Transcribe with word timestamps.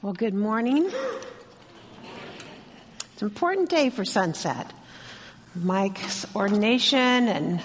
Well, 0.03 0.13
good 0.13 0.35
morning. 0.35 0.91
It's 3.13 3.21
an 3.23 3.29
important 3.29 3.71
day 3.71 3.89
for 3.89 4.05
Sunset. 4.05 4.71
Mike's 5.55 6.27
ordination 6.35 6.99
and 6.99 7.63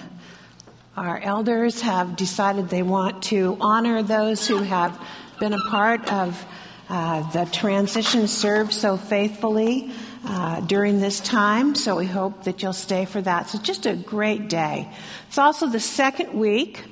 our 0.97 1.19
elders 1.19 1.81
have 1.81 2.15
decided 2.15 2.69
they 2.69 2.81
want 2.81 3.21
to 3.25 3.55
honor 3.61 4.01
those 4.01 4.47
who 4.47 4.63
have 4.63 4.99
been 5.39 5.53
a 5.53 5.69
part 5.69 6.11
of 6.11 6.43
uh, 6.89 7.29
the 7.31 7.45
transition 7.45 8.27
served 8.27 8.73
so 8.73 8.97
faithfully 8.97 9.91
uh, 10.25 10.59
during 10.61 10.99
this 10.99 11.19
time, 11.19 11.75
so 11.75 11.95
we 11.95 12.07
hope 12.07 12.43
that 12.45 12.63
you'll 12.63 12.73
stay 12.73 13.05
for 13.05 13.21
that. 13.21 13.47
So, 13.47 13.59
just 13.59 13.85
a 13.85 13.95
great 13.95 14.49
day. 14.49 14.89
It's 15.27 15.37
also 15.37 15.67
the 15.67 15.79
second 15.79 16.33
week 16.33 16.83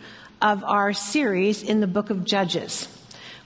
of 0.42 0.64
our 0.64 0.94
series 0.94 1.64
in 1.64 1.80
the 1.80 1.88
book 1.88 2.12
of 2.12 2.26
Judges. 2.26 2.88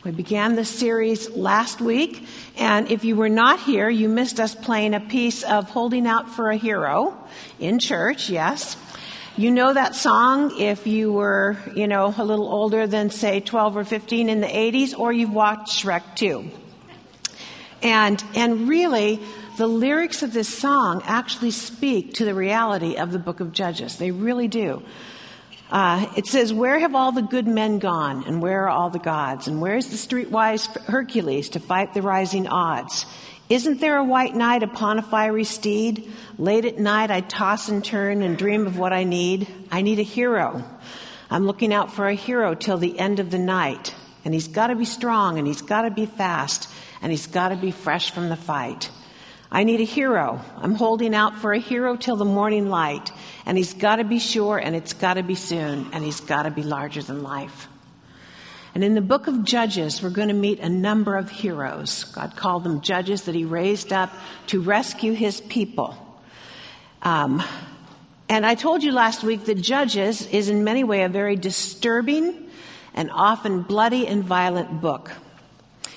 We 0.04 0.12
began 0.12 0.56
this 0.56 0.70
series 0.70 1.30
last 1.30 1.80
week, 1.80 2.26
and 2.58 2.92
if 2.92 3.06
you 3.06 3.16
were 3.16 3.30
not 3.30 3.62
here, 3.62 3.90
you 3.90 4.10
missed 4.10 4.40
us 4.40 4.54
playing 4.54 4.94
a 4.94 5.00
piece 5.00 5.44
of 5.44 5.70
Holding 5.70 6.06
Out 6.06 6.30
for 6.30 6.50
a 6.50 6.58
Hero 6.58 7.18
in 7.60 7.80
church, 7.80 8.30
yes. 8.30 8.76
You 9.38 9.50
know 9.50 9.74
that 9.74 9.96
song 9.96 10.60
if 10.60 10.86
you 10.86 11.14
were, 11.14 11.58
you 11.74 11.88
know, 11.88 12.14
a 12.18 12.24
little 12.26 12.52
older 12.52 12.86
than, 12.86 13.10
say, 13.10 13.40
12 13.40 13.78
or 13.78 13.86
15 13.86 14.28
in 14.28 14.42
the 14.42 14.48
80s, 14.48 14.98
or 14.98 15.14
you've 15.14 15.32
watched 15.32 15.86
Shrek 15.86 16.16
2. 16.16 16.52
And, 17.82 18.22
and 18.36 18.68
really, 18.68 19.22
the 19.58 19.68
lyrics 19.68 20.22
of 20.22 20.34
this 20.34 20.50
song 20.50 21.02
actually 21.06 21.52
speak 21.52 22.16
to 22.16 22.26
the 22.26 22.36
reality 22.36 22.98
of 22.98 23.14
the 23.14 23.20
book 23.20 23.40
of 23.40 23.54
Judges. 23.54 23.96
They 23.96 24.12
really 24.12 24.50
do. 24.50 24.84
Uh, 25.72 26.12
it 26.18 26.28
says, 26.28 26.52
Where 26.52 26.78
have 26.78 26.94
all 26.94 27.14
the 27.14 27.22
good 27.22 27.48
men 27.48 27.80
gone, 27.80 28.26
and 28.28 28.42
where 28.42 28.66
are 28.66 28.70
all 28.70 28.90
the 28.90 29.00
gods? 29.00 29.48
And 29.48 29.62
where's 29.62 29.88
the 29.88 29.96
streetwise 29.96 30.68
Hercules 30.88 31.48
to 31.50 31.62
fight 31.62 31.94
the 31.94 32.02
rising 32.02 32.48
odds? 32.48 33.06
Isn't 33.52 33.82
there 33.82 33.98
a 33.98 34.04
white 34.06 34.34
knight 34.34 34.64
upon 34.64 34.98
a 34.98 35.02
fiery 35.02 35.44
steed? 35.44 36.10
Late 36.38 36.64
at 36.64 36.80
night 36.80 37.12
I 37.12 37.20
toss 37.20 37.68
and 37.68 37.84
turn 37.84 38.22
and 38.22 38.38
dream 38.38 38.66
of 38.66 38.78
what 38.78 38.94
I 38.94 39.04
need. 39.04 39.46
I 39.70 39.82
need 39.82 40.00
a 40.00 40.04
hero. 40.04 40.64
I'm 41.30 41.46
looking 41.46 41.74
out 41.74 41.92
for 41.92 42.08
a 42.08 42.14
hero 42.14 42.56
till 42.56 42.78
the 42.78 42.98
end 42.98 43.20
of 43.20 43.30
the 43.30 43.38
night. 43.38 43.94
And 44.24 44.34
he's 44.34 44.48
got 44.48 44.68
to 44.68 44.76
be 44.76 44.86
strong 44.86 45.38
and 45.38 45.46
he's 45.46 45.62
got 45.62 45.82
to 45.82 45.92
be 45.92 46.06
fast 46.06 46.70
and 47.02 47.12
he's 47.12 47.28
got 47.28 47.50
to 47.50 47.58
be 47.58 47.72
fresh 47.72 48.12
from 48.12 48.30
the 48.30 48.38
fight. 48.38 48.90
I 49.52 49.66
need 49.66 49.82
a 49.82 49.84
hero. 49.84 50.40
I'm 50.56 50.76
holding 50.76 51.14
out 51.14 51.40
for 51.40 51.52
a 51.52 51.60
hero 51.60 51.98
till 51.98 52.16
the 52.16 52.24
morning 52.24 52.70
light. 52.70 53.12
And 53.46 53.58
he's 53.58 53.74
got 53.74 53.98
to 53.98 54.06
be 54.06 54.20
sure 54.20 54.60
and 54.60 54.78
it's 54.78 54.94
got 54.94 55.16
to 55.16 55.24
be 55.24 55.36
soon 55.36 55.90
and 55.92 56.06
he's 56.06 56.22
got 56.22 56.44
to 56.44 56.52
be 56.52 56.64
larger 56.64 57.04
than 57.04 57.22
life. 57.22 57.68
And 58.74 58.84
in 58.84 58.96
the 58.96 59.02
book 59.02 59.28
of 59.28 59.44
Judges, 59.44 60.02
we're 60.02 60.12
going 60.12 60.30
to 60.30 60.34
meet 60.34 60.60
a 60.60 60.70
number 60.70 61.18
of 61.18 61.30
heroes. 61.30 62.06
God 62.06 62.36
called 62.36 62.64
them 62.64 62.82
judges 62.82 63.24
that 63.24 63.36
he 63.36 63.44
raised 63.44 63.92
up 63.92 64.14
to 64.48 64.62
rescue 64.62 65.12
his 65.12 65.42
people. 65.42 65.98
Um, 67.02 67.44
and 68.30 68.46
I 68.46 68.56
told 68.56 68.82
you 68.82 68.94
last 68.94 69.24
week 69.24 69.46
that 69.46 69.56
Judges 69.56 70.26
is 70.28 70.48
in 70.48 70.64
many 70.64 70.86
ways 70.86 71.06
a 71.06 71.10
very 71.10 71.36
disturbing 71.36 72.50
and 72.94 73.12
often 73.12 73.64
bloody 73.64 74.08
and 74.08 74.24
violent 74.24 74.80
book. 74.80 75.12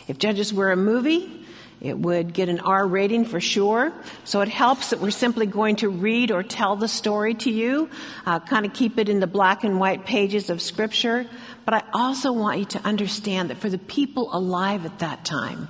If 0.08 0.18
Judges 0.18 0.52
were 0.52 0.72
a 0.72 0.76
movie, 0.76 1.43
it 1.80 1.98
would 1.98 2.32
get 2.32 2.48
an 2.48 2.60
R 2.60 2.86
rating 2.86 3.24
for 3.24 3.40
sure. 3.40 3.92
So 4.24 4.40
it 4.40 4.48
helps 4.48 4.90
that 4.90 5.00
we're 5.00 5.10
simply 5.10 5.46
going 5.46 5.76
to 5.76 5.88
read 5.88 6.30
or 6.30 6.42
tell 6.42 6.76
the 6.76 6.88
story 6.88 7.34
to 7.34 7.50
you, 7.50 7.90
uh, 8.26 8.40
kind 8.40 8.64
of 8.64 8.72
keep 8.72 8.98
it 8.98 9.08
in 9.08 9.20
the 9.20 9.26
black 9.26 9.64
and 9.64 9.78
white 9.78 10.04
pages 10.04 10.50
of 10.50 10.62
Scripture. 10.62 11.26
But 11.64 11.74
I 11.74 11.82
also 11.92 12.32
want 12.32 12.58
you 12.58 12.64
to 12.66 12.86
understand 12.86 13.50
that 13.50 13.58
for 13.58 13.68
the 13.68 13.78
people 13.78 14.34
alive 14.34 14.86
at 14.86 15.00
that 15.00 15.24
time, 15.24 15.68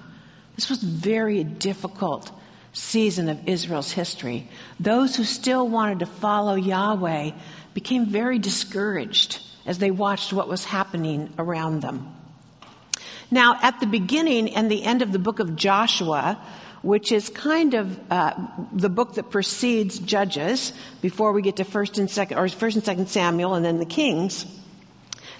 this 0.54 0.70
was 0.70 0.82
very 0.82 1.42
difficult 1.42 2.30
season 2.72 3.28
of 3.28 3.48
Israel's 3.48 3.92
history. 3.92 4.48
Those 4.78 5.16
who 5.16 5.24
still 5.24 5.68
wanted 5.68 6.00
to 6.00 6.06
follow 6.06 6.54
Yahweh 6.54 7.30
became 7.72 8.06
very 8.06 8.38
discouraged 8.38 9.40
as 9.66 9.78
they 9.78 9.90
watched 9.90 10.32
what 10.32 10.48
was 10.48 10.64
happening 10.64 11.32
around 11.38 11.80
them. 11.80 12.14
Now, 13.34 13.58
at 13.60 13.80
the 13.80 13.86
beginning 13.86 14.54
and 14.54 14.70
the 14.70 14.84
end 14.84 15.02
of 15.02 15.10
the 15.10 15.18
book 15.18 15.40
of 15.40 15.56
Joshua, 15.56 16.40
which 16.82 17.10
is 17.10 17.28
kind 17.30 17.74
of 17.74 17.98
uh, 18.08 18.32
the 18.72 18.88
book 18.88 19.14
that 19.14 19.28
precedes 19.30 19.98
Judges 19.98 20.72
before 21.02 21.32
we 21.32 21.42
get 21.42 21.56
to 21.56 21.64
First 21.64 21.98
and 21.98 22.08
Second, 22.08 22.38
or 22.38 22.48
First 22.48 22.76
and 22.76 22.84
Second 22.84 23.08
Samuel, 23.08 23.54
and 23.54 23.64
then 23.64 23.78
the 23.78 23.86
Kings. 23.86 24.46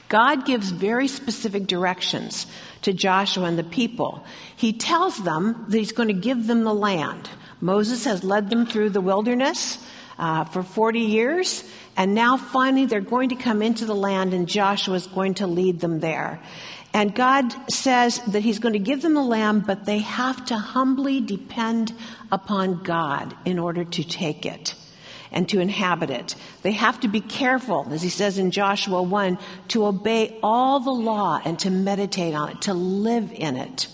God 0.08 0.44
gives 0.44 0.70
very 0.70 1.06
specific 1.06 1.68
directions 1.68 2.48
to 2.82 2.92
Joshua 2.92 3.44
and 3.44 3.56
the 3.56 3.62
people. 3.62 4.24
He 4.56 4.72
tells 4.72 5.22
them 5.22 5.66
that 5.68 5.78
He's 5.78 5.92
going 5.92 6.08
to 6.08 6.14
give 6.14 6.48
them 6.48 6.64
the 6.64 6.74
land. 6.74 7.30
Moses 7.60 8.06
has 8.06 8.24
led 8.24 8.50
them 8.50 8.66
through 8.66 8.90
the 8.90 9.00
wilderness 9.00 9.78
uh, 10.18 10.42
for 10.42 10.64
40 10.64 10.98
years, 10.98 11.62
and 11.96 12.12
now 12.12 12.38
finally 12.38 12.86
they're 12.86 13.00
going 13.00 13.28
to 13.28 13.36
come 13.36 13.62
into 13.62 13.86
the 13.86 13.94
land, 13.94 14.34
and 14.34 14.48
Joshua 14.48 14.96
is 14.96 15.06
going 15.06 15.34
to 15.34 15.46
lead 15.46 15.78
them 15.78 16.00
there. 16.00 16.40
And 16.94 17.12
God 17.12 17.52
says 17.68 18.20
that 18.28 18.44
He's 18.44 18.60
going 18.60 18.74
to 18.74 18.78
give 18.78 19.02
them 19.02 19.14
the 19.14 19.22
land, 19.22 19.66
but 19.66 19.84
they 19.84 19.98
have 19.98 20.46
to 20.46 20.56
humbly 20.56 21.20
depend 21.20 21.92
upon 22.30 22.84
God 22.84 23.36
in 23.44 23.58
order 23.58 23.84
to 23.84 24.04
take 24.04 24.46
it 24.46 24.76
and 25.32 25.48
to 25.48 25.58
inhabit 25.58 26.10
it. 26.10 26.36
They 26.62 26.70
have 26.70 27.00
to 27.00 27.08
be 27.08 27.20
careful, 27.20 27.88
as 27.90 28.00
He 28.00 28.08
says 28.08 28.38
in 28.38 28.52
Joshua 28.52 29.02
1, 29.02 29.38
to 29.68 29.86
obey 29.86 30.38
all 30.40 30.78
the 30.78 30.92
law 30.92 31.40
and 31.44 31.58
to 31.58 31.70
meditate 31.70 32.32
on 32.32 32.50
it, 32.50 32.62
to 32.62 32.74
live 32.74 33.32
in 33.32 33.56
it. 33.56 33.88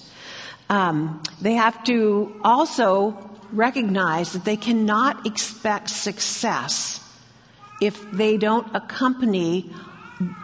Um, 0.68 1.22
they 1.40 1.54
have 1.54 1.82
to 1.84 2.38
also 2.44 3.16
recognize 3.50 4.34
that 4.34 4.44
they 4.44 4.58
cannot 4.58 5.26
expect 5.26 5.88
success 5.88 7.00
if 7.80 8.10
they 8.12 8.36
don't 8.36 8.68
accompany 8.76 9.72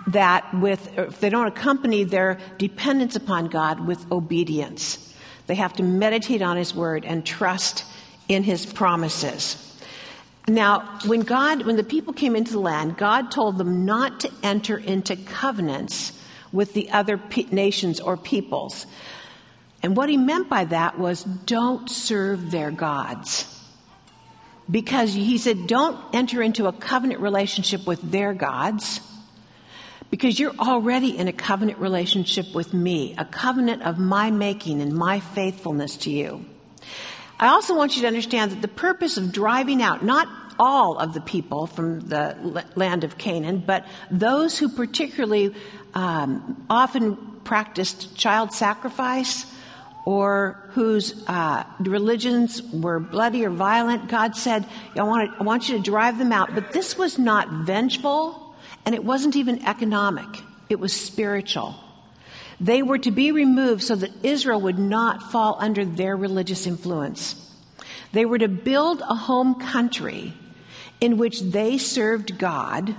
that 0.09 0.55
with, 0.55 0.97
if 0.99 1.21
they 1.21 1.29
don't 1.29 1.47
accompany 1.47 2.05
their 2.05 2.39
dependence 2.59 3.17
upon 3.17 3.47
God 3.47 3.87
with 3.87 4.11
obedience. 4.11 5.15
They 5.47 5.55
have 5.57 5.75
to 5.75 5.83
meditate 5.83 6.43
on 6.43 6.57
His 6.57 6.75
Word 6.75 7.05
and 7.05 7.25
trust 7.25 7.85
in 8.29 8.43
His 8.43 8.67
promises. 8.67 9.63
Now, 10.49 10.99
when 11.07 11.21
God, 11.21 11.67
when 11.67 11.77
the 11.77 11.85
people 11.85 12.13
came 12.13 12.37
into 12.37 12.53
the 12.53 12.61
land, 12.61 12.97
God 12.97 13.31
told 13.31 13.59
them 13.59 13.85
not 13.85 14.21
to 14.21 14.31
enter 14.43 14.79
into 14.79 15.17
covenants 15.17 16.13
with 16.53 16.73
the 16.73 16.91
other 16.91 17.21
nations 17.51 18.01
or 18.01 18.17
peoples. 18.17 18.87
And 19.83 19.97
what 19.97 20.09
he 20.09 20.17
meant 20.17 20.49
by 20.49 20.65
that 20.67 20.99
was 20.99 21.25
don't 21.25 21.91
serve 21.91 22.51
their 22.51 22.71
gods. 22.71 23.53
Because 24.71 25.15
he 25.15 25.39
said, 25.39 25.67
don't 25.67 25.99
enter 26.13 26.43
into 26.43 26.67
a 26.67 26.73
covenant 26.73 27.21
relationship 27.21 27.87
with 27.87 28.01
their 28.11 28.33
gods 28.33 29.01
because 30.11 30.39
you're 30.39 30.55
already 30.59 31.17
in 31.17 31.29
a 31.29 31.33
covenant 31.33 31.79
relationship 31.79 32.55
with 32.55 32.73
me, 32.73 33.15
a 33.19 33.25
covenant 33.25 33.83
of 33.83 33.99
my 33.99 34.31
making 34.31 34.81
and 34.81 34.93
my 34.93 35.21
faithfulness 35.21 35.97
to 35.99 36.11
you. 36.11 36.45
I 37.39 37.49
also 37.49 37.77
want 37.77 37.97
you 37.97 38.03
to 38.03 38.09
understand 38.09 38.53
that 38.53 38.63
the 38.63 38.69
purpose 38.69 39.17
of 39.17 39.33
driving 39.33 39.83
out, 39.83 40.05
not 40.05 40.29
all 40.59 40.99
of 40.99 41.13
the 41.13 41.21
people 41.21 41.67
from 41.67 42.01
the 42.01 42.65
land 42.77 43.05
of 43.05 43.19
Canaan, 43.19 43.63
but 43.67 43.85
those 44.11 44.59
who 44.59 44.69
particularly 44.69 45.55
um, 45.93 46.65
often 46.71 47.17
practiced 47.45 48.17
child 48.17 48.53
sacrifice 48.53 49.45
or 50.07 50.71
whose 50.71 51.25
uh, 51.27 51.65
religions 51.81 52.63
were 52.63 53.01
bloody 53.01 53.45
or 53.45 53.51
violent, 53.51 54.09
God 54.09 54.37
said, 54.37 54.65
I 54.95 55.03
want, 55.03 55.33
to, 55.33 55.41
I 55.41 55.43
want 55.43 55.69
you 55.69 55.77
to 55.77 55.83
drive 55.83 56.17
them 56.17 56.33
out. 56.33 56.55
But 56.55 56.73
this 56.73 56.97
was 56.97 57.19
not 57.19 57.51
vengeful 57.51 58.46
and 58.85 58.95
it 58.95 59.05
wasn't 59.05 59.37
even 59.37 59.67
economic, 59.67 60.43
it 60.69 60.81
was 60.81 60.93
spiritual. 60.93 61.75
They 62.61 62.83
were 62.83 62.99
to 62.99 63.11
be 63.11 63.33
removed 63.33 63.83
so 63.83 63.97
that 63.97 64.25
Israel 64.25 64.61
would 64.63 64.79
not 64.79 65.31
fall 65.31 65.57
under 65.61 65.85
their 65.85 66.17
religious 66.17 66.67
influence. 66.67 67.35
They 68.13 68.25
were 68.25 68.39
to 68.39 68.49
build 68.49 69.03
a 69.03 69.15
home 69.15 69.61
country 69.61 70.33
in 71.01 71.19
which 71.19 71.41
they 71.41 71.77
served 71.77 72.39
God 72.39 72.95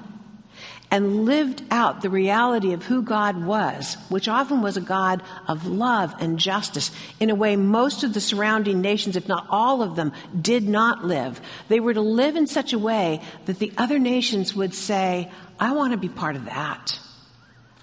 and 0.90 1.26
lived 1.26 1.64
out 1.70 2.02
the 2.02 2.10
reality 2.10 2.72
of 2.72 2.86
who 2.86 3.02
God 3.02 3.44
was, 3.44 3.98
which 4.08 4.30
often 4.30 4.62
was 4.62 4.78
a 4.78 4.82
God 4.82 5.22
of 5.48 5.66
love 5.66 6.16
and 6.20 6.40
justice, 6.40 6.92
in 7.20 7.30
a 7.30 7.36
way 7.36 7.58
most 7.58 8.04
of 8.04 8.14
the 8.14 8.22
surrounding 8.22 8.80
nations, 8.80 9.18
if 9.18 9.28
not 9.28 9.46
all 9.50 9.82
of 9.82 9.96
them, 9.96 10.14
did 10.40 10.68
not 10.68 11.04
live. 11.04 11.42
They 11.68 11.82
were 11.82 11.94
to 11.94 12.02
live 12.02 12.38
in 12.38 12.48
such 12.48 12.72
a 12.72 12.80
way 12.80 13.22
that 13.46 13.60
the 13.60 13.74
other 13.78 14.00
nations 14.00 14.56
would 14.56 14.74
say, 14.74 15.30
I 15.60 15.74
want 15.74 15.94
to 15.94 15.98
be 15.98 16.10
part 16.10 16.36
of 16.36 16.46
that. 16.46 17.00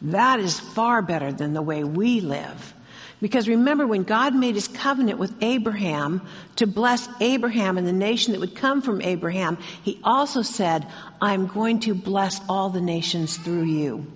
That 0.02 0.40
is 0.40 0.60
far 0.60 1.02
better 1.02 1.32
than 1.32 1.54
the 1.54 1.62
way 1.62 1.84
we 1.84 2.20
live. 2.20 2.74
Because 3.20 3.48
remember, 3.48 3.86
when 3.86 4.02
God 4.02 4.34
made 4.34 4.54
his 4.54 4.68
covenant 4.68 5.18
with 5.18 5.34
Abraham 5.42 6.20
to 6.56 6.66
bless 6.66 7.08
Abraham 7.20 7.78
and 7.78 7.86
the 7.86 7.92
nation 7.92 8.32
that 8.32 8.40
would 8.40 8.54
come 8.54 8.82
from 8.82 9.00
Abraham, 9.00 9.56
he 9.82 9.98
also 10.04 10.42
said, 10.42 10.86
I'm 11.22 11.46
going 11.46 11.80
to 11.80 11.94
bless 11.94 12.40
all 12.48 12.68
the 12.68 12.82
nations 12.82 13.38
through 13.38 13.64
you. 13.64 14.12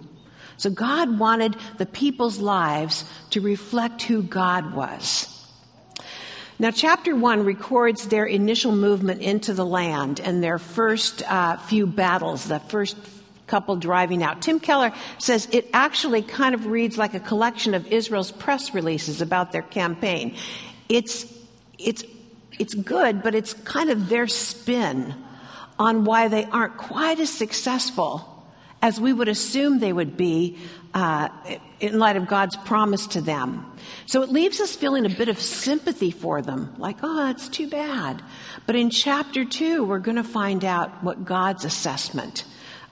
So 0.59 0.69
God 0.69 1.19
wanted 1.19 1.57
the 1.79 1.87
people's 1.87 2.39
lives 2.39 3.05
to 3.31 3.41
reflect 3.41 4.03
who 4.03 4.23
God 4.23 4.75
was. 4.75 5.35
Now, 6.59 6.73
chapter 6.73 7.15
one 7.15 7.45
records 7.45 8.09
their 8.09 8.27
initial 8.27 8.73
movement 8.73 9.23
into 9.23 9.55
the 9.55 9.65
land 9.65 10.19
and 10.19 10.43
their 10.43 10.59
first 10.59 11.23
uh, 11.23 11.57
few 11.57 11.87
battles, 11.87 12.45
the 12.45 12.59
first 12.59 12.97
couple 13.49 13.75
driving 13.77 14.23
out. 14.23 14.43
Tim 14.43 14.61
Keller 14.61 14.93
says 15.19 15.49
it 15.51 15.69
actually 15.73 16.23
kind 16.23 16.55
of 16.55 16.67
reads 16.67 16.97
like 16.97 17.15
a 17.15 17.21
collection 17.21 17.75
of 17.75 17.87
Israel's 17.89 18.31
press 18.31 18.75
releases 18.75 19.21
about 19.21 19.53
their 19.53 19.63
campaign. 19.63 20.37
It's, 20.89 21.27
it's, 21.79 22.05
it's 22.59 22.75
good, 22.75 23.23
but 23.23 23.35
it's 23.35 23.55
kind 23.55 23.91
of 23.91 24.09
their 24.09 24.29
spin 24.29 25.15
on 25.79 26.05
why 26.05 26.29
they 26.29 26.45
aren't 26.45 26.77
quite 26.77 27.21
as 27.21 27.31
successful 27.31 28.35
as 28.81 29.01
we 29.01 29.13
would 29.13 29.29
assume 29.29 29.81
they 29.81 29.93
would 29.93 30.17
be 30.17 30.57
uh, 30.95 31.29
in 31.81 31.99
light 31.99 32.17
of 32.17 32.27
God's 32.27 32.57
promise 32.57 33.07
to 33.09 33.21
them. 33.21 33.65
So 34.07 34.23
it 34.23 34.31
leaves 34.31 34.61
us 34.61 34.75
feeling 34.75 35.05
a 35.05 35.11
bit 35.11 35.29
of 35.29 35.39
sympathy 35.39 36.11
for 36.11 36.43
them, 36.43 36.75
like, 36.79 36.99
oh, 37.03 37.29
it's 37.31 37.49
too 37.49 37.69
bad. 37.69 38.23
But 38.67 38.77
in 38.77 38.91
chapter 38.91 39.45
two, 39.45 39.85
we're 39.85 39.99
going 39.99 40.17
to 40.17 40.25
find 40.25 40.65
out 40.65 41.03
what 41.03 41.25
God's 41.25 41.65
assessment 41.65 42.45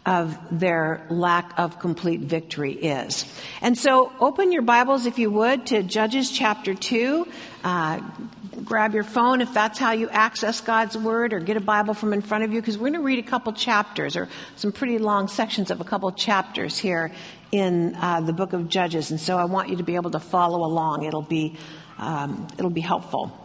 of 0.06 0.38
their 0.52 1.04
lack 1.10 1.52
of 1.58 1.80
complete 1.80 2.20
victory 2.20 2.72
is. 2.72 3.24
And 3.60 3.76
so 3.76 4.12
open 4.20 4.52
your 4.52 4.62
Bibles, 4.62 5.04
if 5.04 5.18
you 5.18 5.32
would, 5.32 5.66
to 5.66 5.82
Judges 5.82 6.30
chapter 6.30 6.74
2. 6.74 7.26
Uh, 7.64 8.00
grab 8.64 8.94
your 8.94 9.02
phone 9.02 9.40
if 9.40 9.52
that's 9.52 9.80
how 9.80 9.90
you 9.90 10.08
access 10.08 10.60
God's 10.60 10.96
Word, 10.96 11.32
or 11.32 11.40
get 11.40 11.56
a 11.56 11.60
Bible 11.60 11.92
from 11.92 12.12
in 12.12 12.22
front 12.22 12.44
of 12.44 12.52
you, 12.52 12.60
because 12.60 12.78
we're 12.78 12.90
going 12.90 13.00
to 13.00 13.00
read 13.00 13.18
a 13.18 13.28
couple 13.28 13.52
chapters, 13.52 14.16
or 14.16 14.28
some 14.54 14.70
pretty 14.70 14.98
long 14.98 15.26
sections 15.26 15.72
of 15.72 15.80
a 15.80 15.84
couple 15.84 16.10
chapters 16.12 16.78
here 16.78 17.10
in 17.50 17.96
uh, 17.96 18.20
the 18.20 18.32
book 18.32 18.52
of 18.52 18.68
Judges. 18.68 19.10
And 19.10 19.20
so 19.20 19.36
I 19.36 19.46
want 19.46 19.70
you 19.70 19.76
to 19.76 19.82
be 19.82 19.96
able 19.96 20.12
to 20.12 20.20
follow 20.20 20.64
along. 20.64 21.04
It'll 21.04 21.20
be, 21.20 21.56
um, 21.98 22.46
it'll 22.56 22.70
be 22.70 22.80
helpful. 22.80 23.36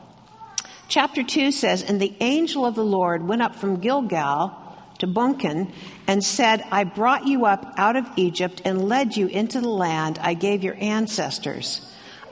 Chapter 0.89 1.23
2 1.23 1.51
says, 1.51 1.81
And 1.81 1.99
the 1.99 2.13
angel 2.19 2.67
of 2.67 2.75
the 2.75 2.83
Lord 2.83 3.27
went 3.27 3.41
up 3.41 3.55
from 3.55 3.79
Gilgal 3.79 4.60
to 5.01 5.07
Bochim 5.07 5.71
and 6.07 6.23
said, 6.23 6.63
I 6.71 6.85
brought 6.85 7.27
you 7.27 7.45
up 7.45 7.73
out 7.77 7.95
of 7.95 8.07
Egypt 8.15 8.61
and 8.65 8.87
led 8.87 9.15
you 9.15 9.27
into 9.27 9.61
the 9.61 9.69
land 9.69 10.17
I 10.19 10.33
gave 10.33 10.63
your 10.63 10.77
ancestors. 10.79 11.87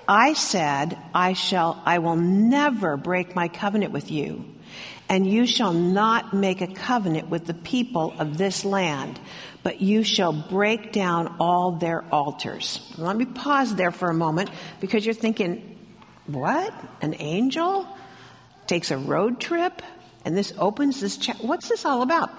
I 0.07 0.33
said, 0.33 0.97
I 1.13 1.33
shall, 1.33 1.81
I 1.85 1.99
will 1.99 2.15
never 2.15 2.97
break 2.97 3.35
my 3.35 3.47
covenant 3.47 3.91
with 3.91 4.09
you, 4.09 4.43
and 5.07 5.27
you 5.27 5.45
shall 5.45 5.73
not 5.73 6.33
make 6.33 6.61
a 6.61 6.67
covenant 6.67 7.29
with 7.29 7.45
the 7.45 7.53
people 7.53 8.15
of 8.17 8.37
this 8.37 8.65
land, 8.65 9.19
but 9.61 9.81
you 9.81 10.03
shall 10.03 10.33
break 10.33 10.91
down 10.91 11.35
all 11.39 11.73
their 11.73 12.03
altars. 12.11 12.79
Let 12.97 13.17
me 13.17 13.25
pause 13.25 13.75
there 13.75 13.91
for 13.91 14.09
a 14.09 14.15
moment 14.15 14.49
because 14.79 15.05
you're 15.05 15.13
thinking, 15.13 15.77
what? 16.25 16.73
An 17.01 17.15
angel 17.19 17.87
takes 18.65 18.89
a 18.89 18.97
road 18.97 19.39
trip 19.39 19.81
and 20.25 20.37
this 20.37 20.53
opens 20.57 20.99
this 20.99 21.17
cha- 21.17 21.37
what's 21.41 21.69
this 21.69 21.85
all 21.85 22.01
about? 22.01 22.31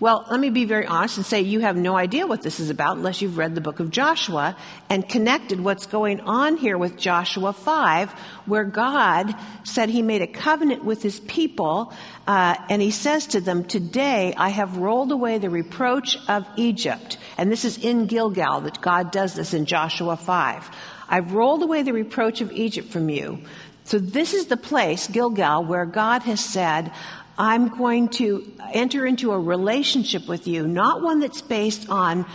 Well, 0.00 0.24
let 0.30 0.38
me 0.38 0.50
be 0.50 0.64
very 0.64 0.86
honest 0.86 1.16
and 1.16 1.26
say 1.26 1.40
you 1.40 1.58
have 1.58 1.76
no 1.76 1.96
idea 1.96 2.24
what 2.24 2.42
this 2.42 2.60
is 2.60 2.70
about 2.70 2.96
unless 2.96 3.20
you've 3.20 3.36
read 3.36 3.56
the 3.56 3.60
book 3.60 3.80
of 3.80 3.90
Joshua 3.90 4.56
and 4.88 5.08
connected 5.08 5.60
what's 5.60 5.86
going 5.86 6.20
on 6.20 6.56
here 6.56 6.78
with 6.78 6.96
Joshua 6.96 7.52
5, 7.52 8.10
where 8.46 8.62
God 8.62 9.34
said 9.64 9.88
he 9.88 10.02
made 10.02 10.22
a 10.22 10.28
covenant 10.28 10.84
with 10.84 11.02
his 11.02 11.18
people, 11.18 11.92
uh, 12.28 12.54
and 12.70 12.80
he 12.80 12.92
says 12.92 13.26
to 13.28 13.40
them, 13.40 13.64
Today 13.64 14.34
I 14.36 14.50
have 14.50 14.76
rolled 14.76 15.10
away 15.10 15.38
the 15.38 15.50
reproach 15.50 16.16
of 16.28 16.46
Egypt. 16.56 17.18
And 17.36 17.50
this 17.50 17.64
is 17.64 17.76
in 17.78 18.06
Gilgal 18.06 18.60
that 18.62 18.80
God 18.80 19.10
does 19.10 19.34
this 19.34 19.52
in 19.52 19.66
Joshua 19.66 20.16
5. 20.16 20.70
I've 21.08 21.32
rolled 21.32 21.64
away 21.64 21.82
the 21.82 21.92
reproach 21.92 22.40
of 22.40 22.52
Egypt 22.52 22.90
from 22.90 23.08
you. 23.08 23.40
So 23.82 23.98
this 23.98 24.34
is 24.34 24.46
the 24.46 24.56
place, 24.56 25.08
Gilgal, 25.08 25.64
where 25.64 25.86
God 25.86 26.22
has 26.22 26.44
said, 26.44 26.92
I'm 27.38 27.68
going 27.68 28.08
to 28.10 28.52
enter 28.72 29.06
into 29.06 29.30
a 29.30 29.38
relationship 29.38 30.26
with 30.26 30.48
you, 30.48 30.66
not 30.66 31.02
one 31.02 31.20
that's 31.20 31.40
based 31.40 31.88
on 31.88 32.26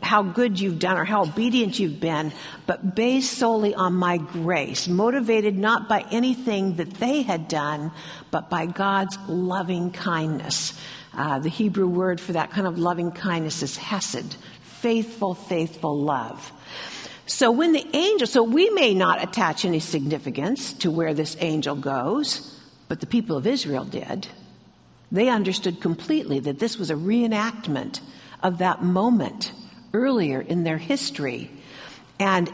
how 0.00 0.22
good 0.22 0.58
you've 0.58 0.78
done 0.78 0.96
or 0.96 1.04
how 1.04 1.22
obedient 1.24 1.78
you've 1.78 2.00
been, 2.00 2.32
but 2.66 2.94
based 2.94 3.32
solely 3.32 3.74
on 3.74 3.92
my 3.94 4.18
grace, 4.18 4.88
motivated 4.88 5.58
not 5.58 5.88
by 5.88 6.04
anything 6.10 6.76
that 6.76 6.90
they 6.94 7.22
had 7.22 7.48
done, 7.48 7.90
but 8.30 8.48
by 8.48 8.66
God's 8.66 9.18
loving 9.26 9.90
kindness. 9.90 10.78
Uh, 11.12 11.40
the 11.40 11.48
Hebrew 11.48 11.88
word 11.88 12.20
for 12.20 12.32
that 12.32 12.50
kind 12.50 12.66
of 12.66 12.78
loving 12.78 13.10
kindness 13.10 13.62
is 13.62 13.76
hesed, 13.76 14.36
faithful, 14.62 15.34
faithful 15.34 15.98
love. 15.98 16.52
So 17.26 17.50
when 17.50 17.72
the 17.72 17.86
angel, 17.94 18.26
so 18.26 18.42
we 18.42 18.70
may 18.70 18.94
not 18.94 19.22
attach 19.22 19.64
any 19.64 19.80
significance 19.80 20.72
to 20.74 20.90
where 20.90 21.14
this 21.14 21.36
angel 21.40 21.74
goes, 21.74 22.59
but 22.90 22.98
the 22.98 23.06
people 23.06 23.36
of 23.36 23.46
Israel 23.46 23.84
did. 23.84 24.26
They 25.12 25.28
understood 25.28 25.80
completely 25.80 26.40
that 26.40 26.58
this 26.58 26.76
was 26.76 26.90
a 26.90 26.96
reenactment 26.96 28.00
of 28.42 28.58
that 28.58 28.82
moment 28.82 29.52
earlier 29.94 30.40
in 30.40 30.64
their 30.64 30.76
history. 30.76 31.52
And 32.18 32.52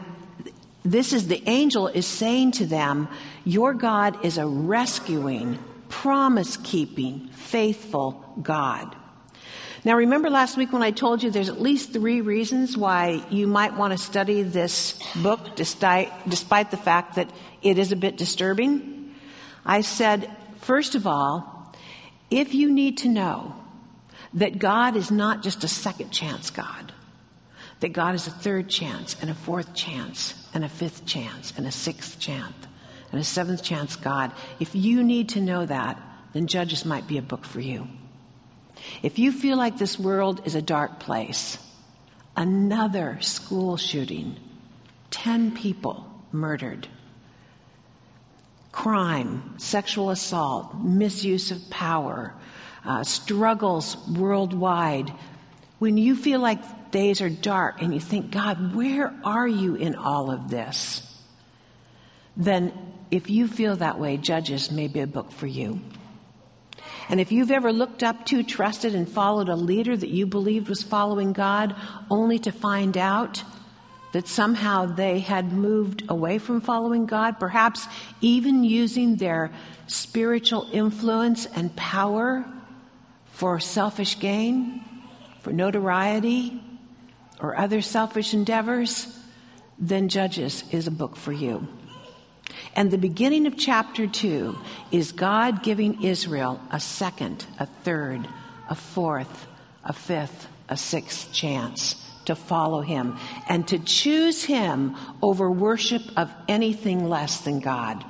this 0.85 1.11
is 1.11 1.27
the 1.27 1.41
angel 1.49 1.87
is 1.87 2.05
saying 2.05 2.51
to 2.51 2.67
them, 2.67 3.07
Your 3.45 3.73
God 3.73 4.23
is 4.23 4.37
a 4.37 4.45
rescuing, 4.45 5.57
promise 5.89 6.55
keeping, 6.57 7.29
faithful 7.29 8.23
God. 8.39 8.95
Now, 9.83 9.95
remember 9.95 10.29
last 10.29 10.55
week 10.55 10.71
when 10.71 10.83
I 10.83 10.91
told 10.91 11.23
you 11.23 11.31
there's 11.31 11.49
at 11.49 11.59
least 11.59 11.93
three 11.93 12.21
reasons 12.21 12.77
why 12.77 13.23
you 13.31 13.47
might 13.47 13.75
want 13.75 13.91
to 13.93 13.97
study 13.97 14.43
this 14.43 14.99
book 15.15 15.55
despite, 15.55 16.11
despite 16.29 16.69
the 16.69 16.77
fact 16.77 17.15
that 17.15 17.31
it 17.63 17.79
is 17.79 17.91
a 17.91 17.95
bit 17.95 18.17
disturbing? 18.17 18.96
I 19.67 19.81
said, 19.81 20.31
first 20.61 20.95
of 20.95 21.05
all, 21.05 21.75
if 22.31 22.53
you 22.53 22.71
need 22.71 22.99
to 22.99 23.09
know 23.09 23.53
that 24.33 24.59
God 24.59 24.95
is 24.95 25.11
not 25.11 25.43
just 25.43 25.63
a 25.63 25.67
second 25.67 26.11
chance 26.11 26.49
God, 26.49 26.93
that 27.81 27.93
God 27.93 28.15
is 28.15 28.27
a 28.27 28.31
third 28.31 28.69
chance 28.69 29.15
and 29.21 29.29
a 29.29 29.35
fourth 29.35 29.75
chance 29.75 30.33
and 30.53 30.63
a 30.63 30.69
fifth 30.69 31.05
chance 31.05 31.53
and 31.57 31.67
a 31.67 31.71
sixth 31.71 32.17
chance 32.17 32.55
and 33.11 33.21
a 33.21 33.23
seventh 33.23 33.61
chance 33.61 33.95
God, 33.95 34.31
if 34.59 34.73
you 34.73 35.03
need 35.03 35.29
to 35.29 35.41
know 35.41 35.65
that, 35.65 36.01
then 36.33 36.47
Judges 36.47 36.85
might 36.85 37.07
be 37.07 37.17
a 37.17 37.21
book 37.21 37.45
for 37.45 37.59
you. 37.59 37.87
If 39.03 39.19
you 39.19 39.31
feel 39.31 39.57
like 39.57 39.77
this 39.77 39.99
world 39.99 40.41
is 40.45 40.55
a 40.55 40.61
dark 40.61 40.99
place, 40.99 41.57
another 42.35 43.17
school 43.21 43.77
shooting, 43.77 44.37
10 45.11 45.55
people 45.55 46.05
murdered, 46.31 46.87
crime, 48.77 49.55
sexual 49.57 50.11
assault, 50.11 50.75
misuse 50.75 51.49
of 51.49 51.67
power, 51.71 52.31
uh, 52.85 53.03
struggles 53.03 53.97
worldwide, 54.07 55.11
when 55.79 55.97
you 55.97 56.15
feel 56.15 56.39
like 56.39 56.91
days 56.91 57.19
are 57.19 57.29
dark 57.29 57.81
and 57.81 57.91
you 57.91 57.99
think, 57.99 58.29
God, 58.29 58.75
where 58.75 59.11
are 59.23 59.47
you 59.47 59.73
in 59.73 59.95
all 59.95 60.29
of 60.29 60.51
this? 60.51 61.01
Then, 62.37 62.71
if 63.09 63.31
you 63.31 63.47
feel 63.47 63.77
that 63.77 63.97
way, 63.99 64.15
Judges 64.15 64.69
may 64.69 64.87
be 64.87 64.99
a 64.99 65.07
book 65.07 65.31
for 65.31 65.47
you. 65.47 65.81
And 67.09 67.19
if 67.19 67.31
you've 67.31 67.49
ever 67.49 67.73
looked 67.73 68.03
up 68.03 68.27
to, 68.27 68.43
trusted, 68.43 68.93
and 68.93 69.09
followed 69.09 69.49
a 69.49 69.55
leader 69.55 69.97
that 69.97 70.09
you 70.09 70.27
believed 70.27 70.69
was 70.69 70.83
following 70.83 71.33
God, 71.33 71.75
only 72.11 72.37
to 72.39 72.51
find 72.51 72.95
out 72.95 73.43
that 74.13 74.27
somehow 74.27 74.85
they 74.85 75.19
had 75.19 75.51
moved 75.51 76.03
away 76.09 76.37
from 76.37 76.61
following 76.61 77.05
God, 77.05 77.39
perhaps 77.39 77.87
even 78.21 78.63
using 78.63 79.17
their 79.17 79.51
spiritual 79.87 80.67
influence 80.71 81.45
and 81.45 81.75
power 81.75 82.45
for 83.25 83.59
selfish 83.59 84.19
gain, 84.19 84.83
for 85.41 85.51
notoriety, 85.51 86.61
or 87.39 87.57
other 87.57 87.81
selfish 87.81 88.33
endeavors, 88.33 89.15
then 89.77 90.09
Judges 90.09 90.63
is 90.71 90.87
a 90.87 90.91
book 90.91 91.15
for 91.15 91.31
you. 91.31 91.67
And 92.75 92.89
the 92.89 92.97
beginning 92.97 93.45
of 93.45 93.57
chapter 93.57 94.07
2 94.07 94.57
is 94.91 95.11
God 95.11 95.61
giving 95.61 96.03
Israel 96.03 96.59
a 96.71 96.79
second, 96.79 97.45
a 97.59 97.65
third, 97.65 98.27
a 98.69 98.75
fourth, 98.75 99.47
a 99.83 99.93
fifth, 99.93 100.47
a 100.69 100.77
sixth 100.77 101.31
chance 101.31 102.06
to 102.27 102.35
follow 102.35 102.81
him 102.81 103.17
and 103.49 103.67
to 103.67 103.79
choose 103.79 104.43
him 104.43 104.95
over 105.21 105.51
worship 105.51 106.03
of 106.15 106.31
anything 106.47 107.09
less 107.09 107.41
than 107.41 107.59
God. 107.59 108.05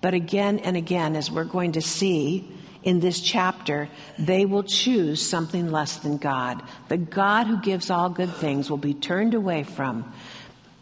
But 0.00 0.14
again 0.14 0.58
and 0.58 0.76
again, 0.76 1.16
as 1.16 1.30
we're 1.30 1.44
going 1.44 1.72
to 1.72 1.80
see 1.80 2.50
in 2.82 2.98
this 2.98 3.20
chapter, 3.20 3.88
they 4.18 4.44
will 4.44 4.64
choose 4.64 5.24
something 5.24 5.70
less 5.70 5.98
than 5.98 6.16
God. 6.16 6.60
The 6.88 6.96
God 6.96 7.46
who 7.46 7.60
gives 7.60 7.88
all 7.88 8.10
good 8.10 8.34
things 8.34 8.68
will 8.68 8.76
be 8.76 8.94
turned 8.94 9.34
away 9.34 9.62
from. 9.62 10.12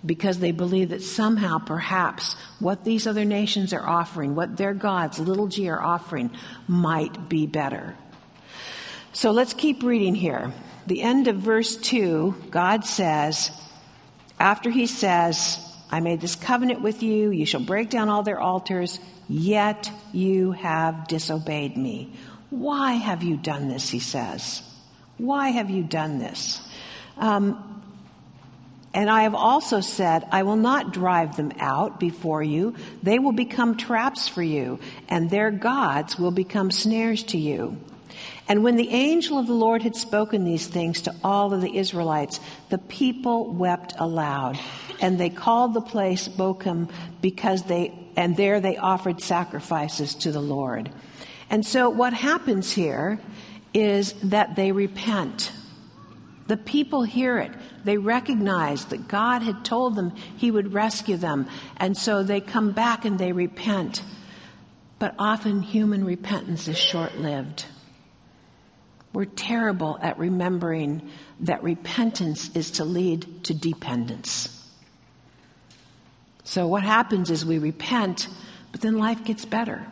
because 0.04 0.38
they 0.38 0.52
believe 0.52 0.90
that 0.90 1.02
somehow, 1.02 1.58
perhaps, 1.58 2.34
what 2.58 2.84
these 2.84 3.06
other 3.06 3.24
nations 3.24 3.72
are 3.72 3.86
offering, 3.86 4.34
what 4.34 4.56
their 4.56 4.72
gods, 4.72 5.18
little 5.18 5.46
g, 5.46 5.68
are 5.68 5.80
offering, 5.80 6.30
might 6.66 7.28
be 7.28 7.46
better. 7.46 7.94
So 9.12 9.30
let's 9.30 9.52
keep 9.52 9.82
reading 9.82 10.14
here. 10.14 10.52
The 10.86 11.02
end 11.02 11.28
of 11.28 11.36
verse 11.36 11.76
2, 11.76 12.34
God 12.50 12.84
says, 12.84 13.50
after 14.38 14.70
he 14.70 14.86
says, 14.86 15.58
I 15.90 16.00
made 16.00 16.20
this 16.20 16.36
covenant 16.36 16.80
with 16.80 17.02
you, 17.02 17.30
you 17.30 17.44
shall 17.44 17.60
break 17.60 17.90
down 17.90 18.08
all 18.08 18.22
their 18.22 18.40
altars, 18.40 18.98
yet 19.28 19.90
you 20.12 20.52
have 20.52 21.08
disobeyed 21.08 21.76
me. 21.76 22.12
Why 22.48 22.92
have 22.92 23.22
you 23.22 23.36
done 23.36 23.68
this? 23.68 23.90
He 23.90 24.00
says. 24.00 24.62
Why 25.18 25.48
have 25.48 25.68
you 25.68 25.82
done 25.82 26.18
this? 26.18 26.66
Um, 27.18 27.82
and 28.92 29.08
I 29.08 29.22
have 29.22 29.34
also 29.34 29.80
said, 29.80 30.26
I 30.32 30.42
will 30.42 30.56
not 30.56 30.92
drive 30.92 31.36
them 31.36 31.52
out 31.60 32.00
before 32.00 32.42
you. 32.42 32.74
They 33.02 33.18
will 33.18 33.32
become 33.32 33.76
traps 33.76 34.26
for 34.26 34.42
you, 34.42 34.80
and 35.08 35.30
their 35.30 35.50
gods 35.50 36.18
will 36.18 36.32
become 36.32 36.70
snares 36.70 37.22
to 37.24 37.38
you. 37.38 37.78
And 38.50 38.64
when 38.64 38.74
the 38.74 38.88
angel 38.88 39.38
of 39.38 39.46
the 39.46 39.54
Lord 39.54 39.80
had 39.80 39.94
spoken 39.94 40.44
these 40.44 40.66
things 40.66 41.02
to 41.02 41.14
all 41.22 41.54
of 41.54 41.60
the 41.60 41.76
Israelites, 41.76 42.40
the 42.68 42.78
people 42.78 43.52
wept 43.52 43.94
aloud, 43.96 44.58
and 45.00 45.20
they 45.20 45.30
called 45.30 45.72
the 45.72 45.80
place 45.80 46.26
Bochim 46.26 46.90
because 47.22 47.62
they, 47.62 47.94
and 48.16 48.36
there 48.36 48.58
they 48.58 48.76
offered 48.76 49.20
sacrifices 49.20 50.16
to 50.16 50.32
the 50.32 50.40
Lord. 50.40 50.90
And 51.48 51.64
so 51.64 51.90
what 51.90 52.12
happens 52.12 52.72
here 52.72 53.20
is 53.72 54.14
that 54.14 54.56
they 54.56 54.72
repent. 54.72 55.52
The 56.48 56.56
people 56.56 57.04
hear 57.04 57.38
it. 57.38 57.52
They 57.84 57.98
recognize 57.98 58.86
that 58.86 59.06
God 59.06 59.42
had 59.42 59.64
told 59.64 59.94
them 59.94 60.10
He 60.36 60.50
would 60.50 60.72
rescue 60.72 61.16
them. 61.16 61.46
And 61.76 61.96
so 61.96 62.24
they 62.24 62.40
come 62.40 62.72
back 62.72 63.04
and 63.04 63.16
they 63.16 63.30
repent. 63.30 64.02
But 64.98 65.14
often 65.20 65.62
human 65.62 66.04
repentance 66.04 66.66
is 66.66 66.76
short 66.76 67.16
lived. 67.16 67.66
We're 69.12 69.24
terrible 69.24 69.98
at 70.00 70.18
remembering 70.18 71.08
that 71.40 71.62
repentance 71.62 72.54
is 72.54 72.72
to 72.72 72.84
lead 72.84 73.44
to 73.44 73.54
dependence. 73.54 74.56
So 76.44 76.66
what 76.66 76.82
happens 76.82 77.30
is 77.30 77.44
we 77.44 77.58
repent, 77.58 78.28
but 78.72 78.80
then 78.80 78.98
life 78.98 79.24
gets 79.24 79.44
better. 79.44 79.86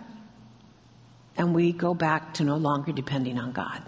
And 1.36 1.54
we 1.54 1.72
go 1.72 1.94
back 1.94 2.34
to 2.34 2.44
no 2.44 2.56
longer 2.56 2.92
depending 2.92 3.38
on 3.38 3.52
God. 3.52 3.82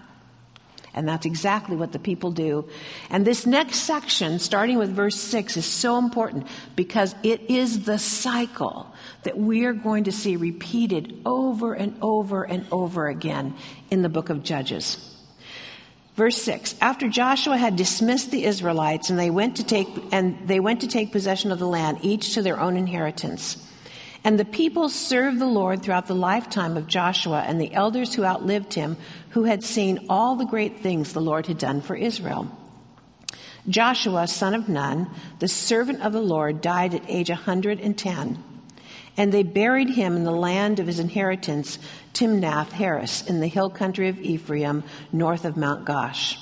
And 0.92 1.06
that's 1.06 1.26
exactly 1.26 1.76
what 1.76 1.92
the 1.92 1.98
people 2.00 2.32
do. 2.32 2.68
And 3.10 3.24
this 3.24 3.46
next 3.46 3.78
section, 3.78 4.40
starting 4.40 4.78
with 4.78 4.90
verse 4.90 5.16
6, 5.16 5.56
is 5.56 5.66
so 5.66 5.98
important 5.98 6.48
because 6.74 7.14
it 7.22 7.42
is 7.48 7.84
the 7.84 7.98
cycle 7.98 8.92
that 9.22 9.38
we 9.38 9.64
are 9.66 9.72
going 9.72 10.04
to 10.04 10.12
see 10.12 10.34
repeated 10.34 11.20
over 11.24 11.74
and 11.74 11.96
over 12.02 12.42
and 12.42 12.66
over 12.72 13.06
again 13.06 13.54
in 13.90 14.02
the 14.02 14.08
book 14.08 14.30
of 14.30 14.42
Judges. 14.42 15.19
Verse 16.20 16.42
6 16.42 16.74
After 16.82 17.08
Joshua 17.08 17.56
had 17.56 17.76
dismissed 17.76 18.30
the 18.30 18.44
Israelites 18.44 19.08
and 19.08 19.18
they 19.18 19.30
went 19.30 19.56
to 19.56 19.64
take 19.64 19.88
and 20.12 20.36
they 20.46 20.60
went 20.60 20.82
to 20.82 20.86
take 20.86 21.12
possession 21.12 21.50
of 21.50 21.58
the 21.58 21.66
land 21.66 22.00
each 22.02 22.34
to 22.34 22.42
their 22.42 22.60
own 22.60 22.76
inheritance 22.76 23.56
and 24.22 24.38
the 24.38 24.44
people 24.44 24.90
served 24.90 25.38
the 25.38 25.46
Lord 25.46 25.82
throughout 25.82 26.08
the 26.08 26.14
lifetime 26.14 26.76
of 26.76 26.86
Joshua 26.86 27.42
and 27.46 27.58
the 27.58 27.72
elders 27.72 28.12
who 28.12 28.26
outlived 28.26 28.74
him, 28.74 28.98
who 29.30 29.44
had 29.44 29.64
seen 29.64 30.08
all 30.10 30.36
the 30.36 30.44
great 30.44 30.80
things 30.80 31.14
the 31.14 31.22
Lord 31.22 31.46
had 31.46 31.56
done 31.56 31.80
for 31.80 31.96
Israel. 31.96 32.54
Joshua, 33.66 34.26
son 34.26 34.54
of 34.54 34.68
Nun, 34.68 35.08
the 35.38 35.48
servant 35.48 36.02
of 36.02 36.12
the 36.12 36.20
Lord, 36.20 36.60
died 36.60 36.92
at 36.92 37.08
age 37.08 37.30
110. 37.30 38.44
And 39.16 39.32
they 39.32 39.42
buried 39.42 39.90
him 39.90 40.16
in 40.16 40.24
the 40.24 40.30
land 40.30 40.78
of 40.78 40.86
his 40.86 40.98
inheritance, 40.98 41.78
Timnath 42.12 42.72
Heres, 42.72 43.26
in 43.26 43.40
the 43.40 43.48
hill 43.48 43.70
country 43.70 44.08
of 44.08 44.20
Ephraim, 44.20 44.84
north 45.12 45.44
of 45.44 45.56
Mount 45.56 45.84
Gaash. 45.84 46.36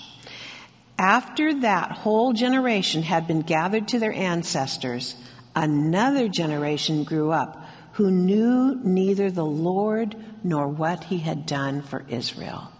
After 0.98 1.54
that 1.60 1.92
whole 1.92 2.32
generation 2.32 3.02
had 3.02 3.26
been 3.26 3.42
gathered 3.42 3.88
to 3.88 3.98
their 3.98 4.12
ancestors, 4.12 5.14
another 5.54 6.28
generation 6.28 7.04
grew 7.04 7.30
up 7.30 7.64
who 7.92 8.10
knew 8.10 8.78
neither 8.82 9.30
the 9.30 9.44
Lord 9.44 10.14
nor 10.44 10.68
what 10.68 11.04
he 11.04 11.18
had 11.18 11.46
done 11.46 11.82
for 11.82 12.04
Israel. 12.08 12.70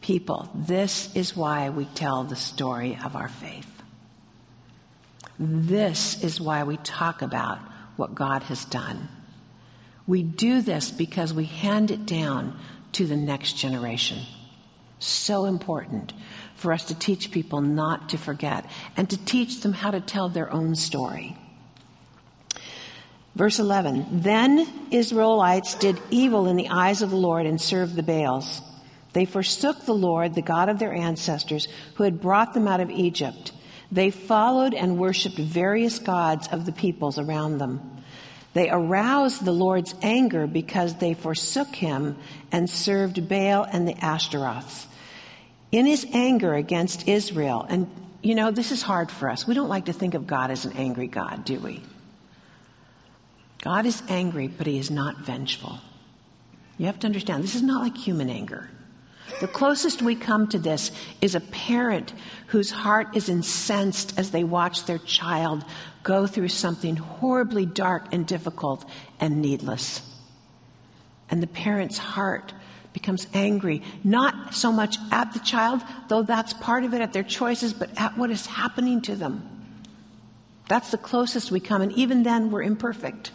People, 0.00 0.48
this 0.54 1.14
is 1.14 1.36
why 1.36 1.70
we 1.70 1.84
tell 1.84 2.24
the 2.24 2.36
story 2.36 2.98
of 3.04 3.16
our 3.16 3.28
faith. 3.28 3.75
This 5.38 6.22
is 6.22 6.40
why 6.40 6.64
we 6.64 6.76
talk 6.78 7.22
about 7.22 7.58
what 7.96 8.14
God 8.14 8.42
has 8.44 8.64
done. 8.64 9.08
We 10.06 10.22
do 10.22 10.62
this 10.62 10.90
because 10.90 11.34
we 11.34 11.44
hand 11.44 11.90
it 11.90 12.06
down 12.06 12.58
to 12.92 13.06
the 13.06 13.16
next 13.16 13.54
generation. 13.54 14.18
So 14.98 15.44
important 15.44 16.12
for 16.54 16.72
us 16.72 16.86
to 16.86 16.94
teach 16.94 17.30
people 17.30 17.60
not 17.60 18.10
to 18.10 18.18
forget 18.18 18.64
and 18.96 19.10
to 19.10 19.24
teach 19.24 19.60
them 19.60 19.72
how 19.72 19.90
to 19.90 20.00
tell 20.00 20.28
their 20.28 20.50
own 20.50 20.74
story. 20.74 21.36
Verse 23.34 23.58
11 23.58 24.22
Then 24.22 24.66
Israelites 24.90 25.74
did 25.74 26.00
evil 26.10 26.48
in 26.48 26.56
the 26.56 26.70
eyes 26.70 27.02
of 27.02 27.10
the 27.10 27.16
Lord 27.16 27.44
and 27.44 27.60
served 27.60 27.94
the 27.94 28.02
Baals. 28.02 28.62
They 29.12 29.26
forsook 29.26 29.84
the 29.84 29.94
Lord, 29.94 30.34
the 30.34 30.42
God 30.42 30.68
of 30.68 30.78
their 30.78 30.92
ancestors, 30.92 31.68
who 31.94 32.04
had 32.04 32.20
brought 32.20 32.54
them 32.54 32.66
out 32.66 32.80
of 32.80 32.90
Egypt. 32.90 33.52
They 33.92 34.10
followed 34.10 34.74
and 34.74 34.98
worshiped 34.98 35.38
various 35.38 35.98
gods 35.98 36.48
of 36.48 36.66
the 36.66 36.72
peoples 36.72 37.18
around 37.18 37.58
them. 37.58 38.02
They 38.52 38.70
aroused 38.70 39.44
the 39.44 39.52
Lord's 39.52 39.94
anger 40.02 40.46
because 40.46 40.94
they 40.94 41.14
forsook 41.14 41.74
him 41.74 42.16
and 42.50 42.70
served 42.70 43.28
Baal 43.28 43.64
and 43.64 43.86
the 43.86 43.94
Ashtaroths. 43.94 44.86
In 45.70 45.84
his 45.84 46.06
anger 46.12 46.54
against 46.54 47.06
Israel, 47.06 47.66
and 47.68 47.88
you 48.22 48.34
know, 48.34 48.50
this 48.50 48.72
is 48.72 48.82
hard 48.82 49.10
for 49.10 49.30
us. 49.30 49.46
We 49.46 49.54
don't 49.54 49.68
like 49.68 49.84
to 49.84 49.92
think 49.92 50.14
of 50.14 50.26
God 50.26 50.50
as 50.50 50.64
an 50.64 50.72
angry 50.72 51.06
God, 51.06 51.44
do 51.44 51.60
we? 51.60 51.82
God 53.62 53.86
is 53.86 54.02
angry, 54.08 54.48
but 54.48 54.66
he 54.66 54.78
is 54.78 54.90
not 54.90 55.18
vengeful. 55.18 55.78
You 56.78 56.86
have 56.86 56.98
to 57.00 57.06
understand, 57.06 57.44
this 57.44 57.54
is 57.54 57.62
not 57.62 57.82
like 57.82 57.96
human 57.96 58.28
anger. 58.30 58.68
The 59.40 59.48
closest 59.48 60.00
we 60.00 60.14
come 60.14 60.48
to 60.48 60.58
this 60.58 60.90
is 61.20 61.34
a 61.34 61.40
parent 61.40 62.14
whose 62.48 62.70
heart 62.70 63.14
is 63.16 63.28
incensed 63.28 64.18
as 64.18 64.30
they 64.30 64.44
watch 64.44 64.86
their 64.86 64.98
child 64.98 65.64
go 66.02 66.26
through 66.26 66.48
something 66.48 66.96
horribly 66.96 67.66
dark 67.66 68.12
and 68.12 68.26
difficult 68.26 68.88
and 69.20 69.42
needless. 69.42 70.00
And 71.28 71.42
the 71.42 71.48
parent's 71.48 71.98
heart 71.98 72.54
becomes 72.94 73.26
angry, 73.34 73.82
not 74.02 74.54
so 74.54 74.72
much 74.72 74.96
at 75.10 75.34
the 75.34 75.40
child, 75.40 75.82
though 76.08 76.22
that's 76.22 76.54
part 76.54 76.84
of 76.84 76.94
it, 76.94 77.02
at 77.02 77.12
their 77.12 77.22
choices, 77.22 77.74
but 77.74 77.90
at 78.00 78.16
what 78.16 78.30
is 78.30 78.46
happening 78.46 79.02
to 79.02 79.14
them. 79.14 79.46
That's 80.68 80.90
the 80.90 80.98
closest 80.98 81.50
we 81.50 81.60
come, 81.60 81.82
and 81.82 81.92
even 81.92 82.22
then 82.22 82.50
we're 82.50 82.62
imperfect. 82.62 83.32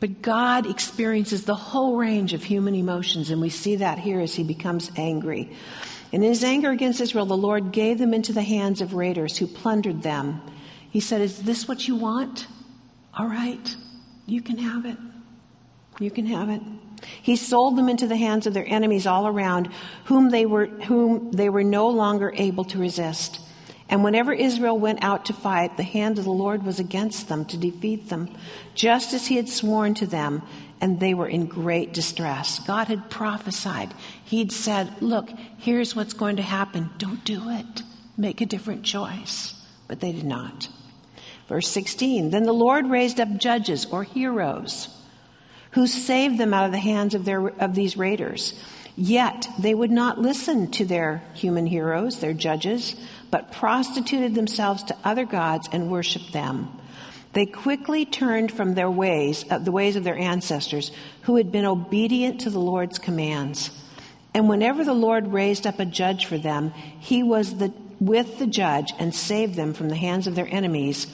But 0.00 0.22
God 0.22 0.66
experiences 0.66 1.44
the 1.44 1.54
whole 1.54 1.96
range 1.96 2.32
of 2.32 2.42
human 2.42 2.74
emotions, 2.74 3.30
and 3.30 3.40
we 3.40 3.50
see 3.50 3.76
that 3.76 3.98
here 3.98 4.18
as 4.18 4.34
he 4.34 4.42
becomes 4.42 4.90
angry. 4.96 5.50
And 6.12 6.24
in 6.24 6.30
his 6.30 6.42
anger 6.42 6.70
against 6.70 7.00
Israel, 7.00 7.26
the 7.26 7.36
Lord 7.36 7.70
gave 7.70 7.98
them 7.98 8.14
into 8.14 8.32
the 8.32 8.42
hands 8.42 8.80
of 8.80 8.94
raiders 8.94 9.36
who 9.36 9.46
plundered 9.46 10.02
them. 10.02 10.40
He 10.90 11.00
said, 11.00 11.20
Is 11.20 11.42
this 11.42 11.68
what 11.68 11.86
you 11.86 11.96
want? 11.96 12.46
All 13.16 13.26
right, 13.26 13.76
you 14.26 14.40
can 14.40 14.56
have 14.58 14.86
it. 14.86 14.96
You 16.00 16.10
can 16.10 16.26
have 16.26 16.48
it. 16.48 16.62
He 17.22 17.36
sold 17.36 17.76
them 17.76 17.88
into 17.88 18.06
the 18.06 18.16
hands 18.16 18.46
of 18.46 18.54
their 18.54 18.66
enemies 18.66 19.06
all 19.06 19.26
around, 19.26 19.68
whom 20.04 20.30
they 20.30 20.46
were, 20.46 20.66
whom 20.66 21.30
they 21.30 21.50
were 21.50 21.64
no 21.64 21.88
longer 21.88 22.32
able 22.34 22.64
to 22.64 22.78
resist. 22.78 23.40
And 23.90 24.04
whenever 24.04 24.32
Israel 24.32 24.78
went 24.78 25.02
out 25.02 25.24
to 25.26 25.32
fight, 25.32 25.76
the 25.76 25.82
hand 25.82 26.18
of 26.18 26.24
the 26.24 26.30
Lord 26.30 26.62
was 26.62 26.78
against 26.78 27.28
them 27.28 27.44
to 27.46 27.56
defeat 27.56 28.08
them, 28.08 28.32
just 28.72 29.12
as 29.12 29.26
he 29.26 29.34
had 29.34 29.48
sworn 29.48 29.94
to 29.94 30.06
them, 30.06 30.42
and 30.80 31.00
they 31.00 31.12
were 31.12 31.26
in 31.26 31.46
great 31.46 31.92
distress. 31.92 32.60
God 32.60 32.86
had 32.86 33.10
prophesied. 33.10 33.92
He'd 34.24 34.52
said, 34.52 35.02
Look, 35.02 35.30
here's 35.58 35.96
what's 35.96 36.14
going 36.14 36.36
to 36.36 36.42
happen. 36.42 36.90
Don't 36.98 37.24
do 37.24 37.50
it. 37.50 37.82
Make 38.16 38.40
a 38.40 38.46
different 38.46 38.84
choice. 38.84 39.54
But 39.88 39.98
they 39.98 40.12
did 40.12 40.24
not. 40.24 40.68
Verse 41.48 41.66
16 41.66 42.30
Then 42.30 42.44
the 42.44 42.52
Lord 42.52 42.86
raised 42.86 43.18
up 43.18 43.36
judges 43.38 43.86
or 43.86 44.04
heroes 44.04 44.88
who 45.72 45.88
saved 45.88 46.38
them 46.38 46.54
out 46.54 46.66
of 46.66 46.72
the 46.72 46.78
hands 46.78 47.14
of, 47.14 47.24
their, 47.24 47.48
of 47.48 47.74
these 47.74 47.96
raiders. 47.96 48.54
Yet 49.02 49.48
they 49.58 49.74
would 49.74 49.90
not 49.90 50.20
listen 50.20 50.70
to 50.72 50.84
their 50.84 51.22
human 51.32 51.64
heroes, 51.64 52.20
their 52.20 52.34
judges, 52.34 52.94
but 53.30 53.50
prostituted 53.50 54.34
themselves 54.34 54.82
to 54.82 54.96
other 55.02 55.24
gods 55.24 55.70
and 55.72 55.90
worshiped 55.90 56.34
them. 56.34 56.68
They 57.32 57.46
quickly 57.46 58.04
turned 58.04 58.52
from 58.52 58.74
their 58.74 58.90
ways, 58.90 59.46
uh, 59.48 59.56
the 59.56 59.72
ways 59.72 59.96
of 59.96 60.04
their 60.04 60.18
ancestors, 60.18 60.92
who 61.22 61.36
had 61.36 61.50
been 61.50 61.64
obedient 61.64 62.42
to 62.42 62.50
the 62.50 62.60
Lord's 62.60 62.98
commands. 62.98 63.70
And 64.34 64.50
whenever 64.50 64.84
the 64.84 64.92
Lord 64.92 65.28
raised 65.28 65.66
up 65.66 65.80
a 65.80 65.86
judge 65.86 66.26
for 66.26 66.36
them, 66.36 66.74
he 66.98 67.22
was 67.22 67.56
the 67.56 67.72
with 68.00 68.38
the 68.38 68.46
judge 68.46 68.92
and 68.98 69.14
saved 69.14 69.54
them 69.54 69.72
from 69.72 69.88
the 69.88 69.96
hands 69.96 70.26
of 70.26 70.34
their 70.34 70.48
enemies 70.50 71.06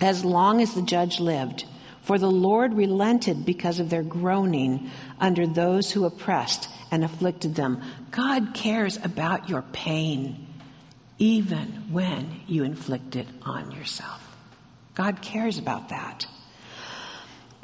as 0.00 0.24
long 0.24 0.62
as 0.62 0.72
the 0.72 0.80
judge 0.80 1.20
lived. 1.20 1.66
For 2.00 2.18
the 2.18 2.30
Lord 2.30 2.72
relented 2.72 3.44
because 3.44 3.80
of 3.80 3.90
their 3.90 4.02
groaning 4.02 4.90
under 5.20 5.46
those 5.46 5.92
who 5.92 6.06
oppressed 6.06 6.68
and 6.92 7.02
afflicted 7.02 7.56
them. 7.56 7.82
God 8.12 8.54
cares 8.54 8.98
about 9.02 9.48
your 9.48 9.62
pain, 9.72 10.46
even 11.18 11.90
when 11.90 12.42
you 12.46 12.62
inflict 12.62 13.16
it 13.16 13.26
on 13.42 13.72
yourself. 13.72 14.36
God 14.94 15.22
cares 15.22 15.58
about 15.58 15.88
that. 15.88 16.26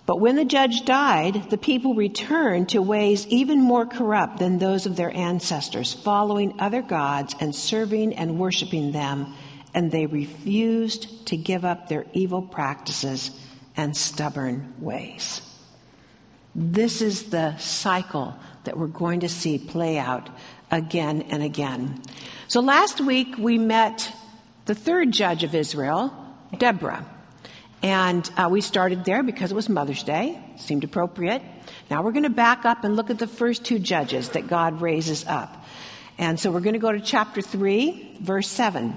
But 0.06 0.20
when 0.20 0.36
the 0.36 0.46
judge 0.46 0.86
died, 0.86 1.50
the 1.50 1.58
people 1.58 1.94
returned 1.94 2.70
to 2.70 2.80
ways 2.80 3.26
even 3.26 3.60
more 3.60 3.84
corrupt 3.84 4.38
than 4.38 4.58
those 4.58 4.86
of 4.86 4.96
their 4.96 5.14
ancestors, 5.14 5.92
following 5.92 6.58
other 6.58 6.80
gods 6.80 7.34
and 7.38 7.54
serving 7.54 8.14
and 8.14 8.38
worshiping 8.38 8.92
them, 8.92 9.34
and 9.74 9.92
they 9.92 10.06
refused 10.06 11.26
to 11.26 11.36
give 11.36 11.66
up 11.66 11.88
their 11.88 12.06
evil 12.14 12.40
practices 12.40 13.30
and 13.76 13.94
stubborn 13.94 14.72
ways. 14.78 15.42
This 16.54 17.02
is 17.02 17.24
the 17.24 17.58
cycle 17.58 18.34
that 18.68 18.76
we're 18.76 18.86
going 18.86 19.20
to 19.20 19.30
see 19.30 19.56
play 19.56 19.96
out 19.96 20.28
again 20.70 21.22
and 21.30 21.42
again. 21.42 22.02
So 22.48 22.60
last 22.60 23.00
week 23.00 23.38
we 23.38 23.56
met 23.56 24.14
the 24.66 24.74
third 24.74 25.10
judge 25.10 25.42
of 25.42 25.54
Israel, 25.54 26.12
Deborah. 26.58 27.02
And 27.82 28.30
uh, 28.36 28.48
we 28.50 28.60
started 28.60 29.06
there 29.06 29.22
because 29.22 29.50
it 29.50 29.54
was 29.54 29.70
Mother's 29.70 30.02
Day, 30.02 30.38
seemed 30.58 30.84
appropriate. 30.84 31.40
Now 31.90 32.02
we're 32.02 32.12
going 32.12 32.24
to 32.24 32.28
back 32.28 32.66
up 32.66 32.84
and 32.84 32.94
look 32.94 33.08
at 33.08 33.18
the 33.18 33.26
first 33.26 33.64
two 33.64 33.78
judges 33.78 34.28
that 34.30 34.48
God 34.48 34.82
raises 34.82 35.24
up. 35.24 35.64
And 36.18 36.38
so 36.38 36.50
we're 36.50 36.60
going 36.60 36.74
to 36.74 36.78
go 36.78 36.92
to 36.92 37.00
chapter 37.00 37.40
3, 37.40 38.18
verse 38.20 38.48
7. 38.48 38.94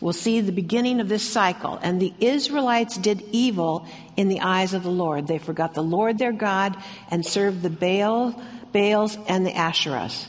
We'll 0.00 0.14
see 0.14 0.40
the 0.40 0.52
beginning 0.52 1.00
of 1.00 1.08
this 1.08 1.28
cycle. 1.28 1.78
And 1.82 2.00
the 2.00 2.14
Israelites 2.20 2.96
did 2.96 3.22
evil 3.32 3.86
in 4.16 4.28
the 4.28 4.40
eyes 4.40 4.72
of 4.72 4.82
the 4.82 4.90
Lord. 4.90 5.26
They 5.26 5.38
forgot 5.38 5.74
the 5.74 5.82
Lord 5.82 6.18
their 6.18 6.32
God 6.32 6.76
and 7.10 7.24
served 7.24 7.62
the 7.62 7.70
Baal, 7.70 8.34
Baals 8.72 9.18
and 9.28 9.44
the 9.44 9.52
Asherahs. 9.52 10.26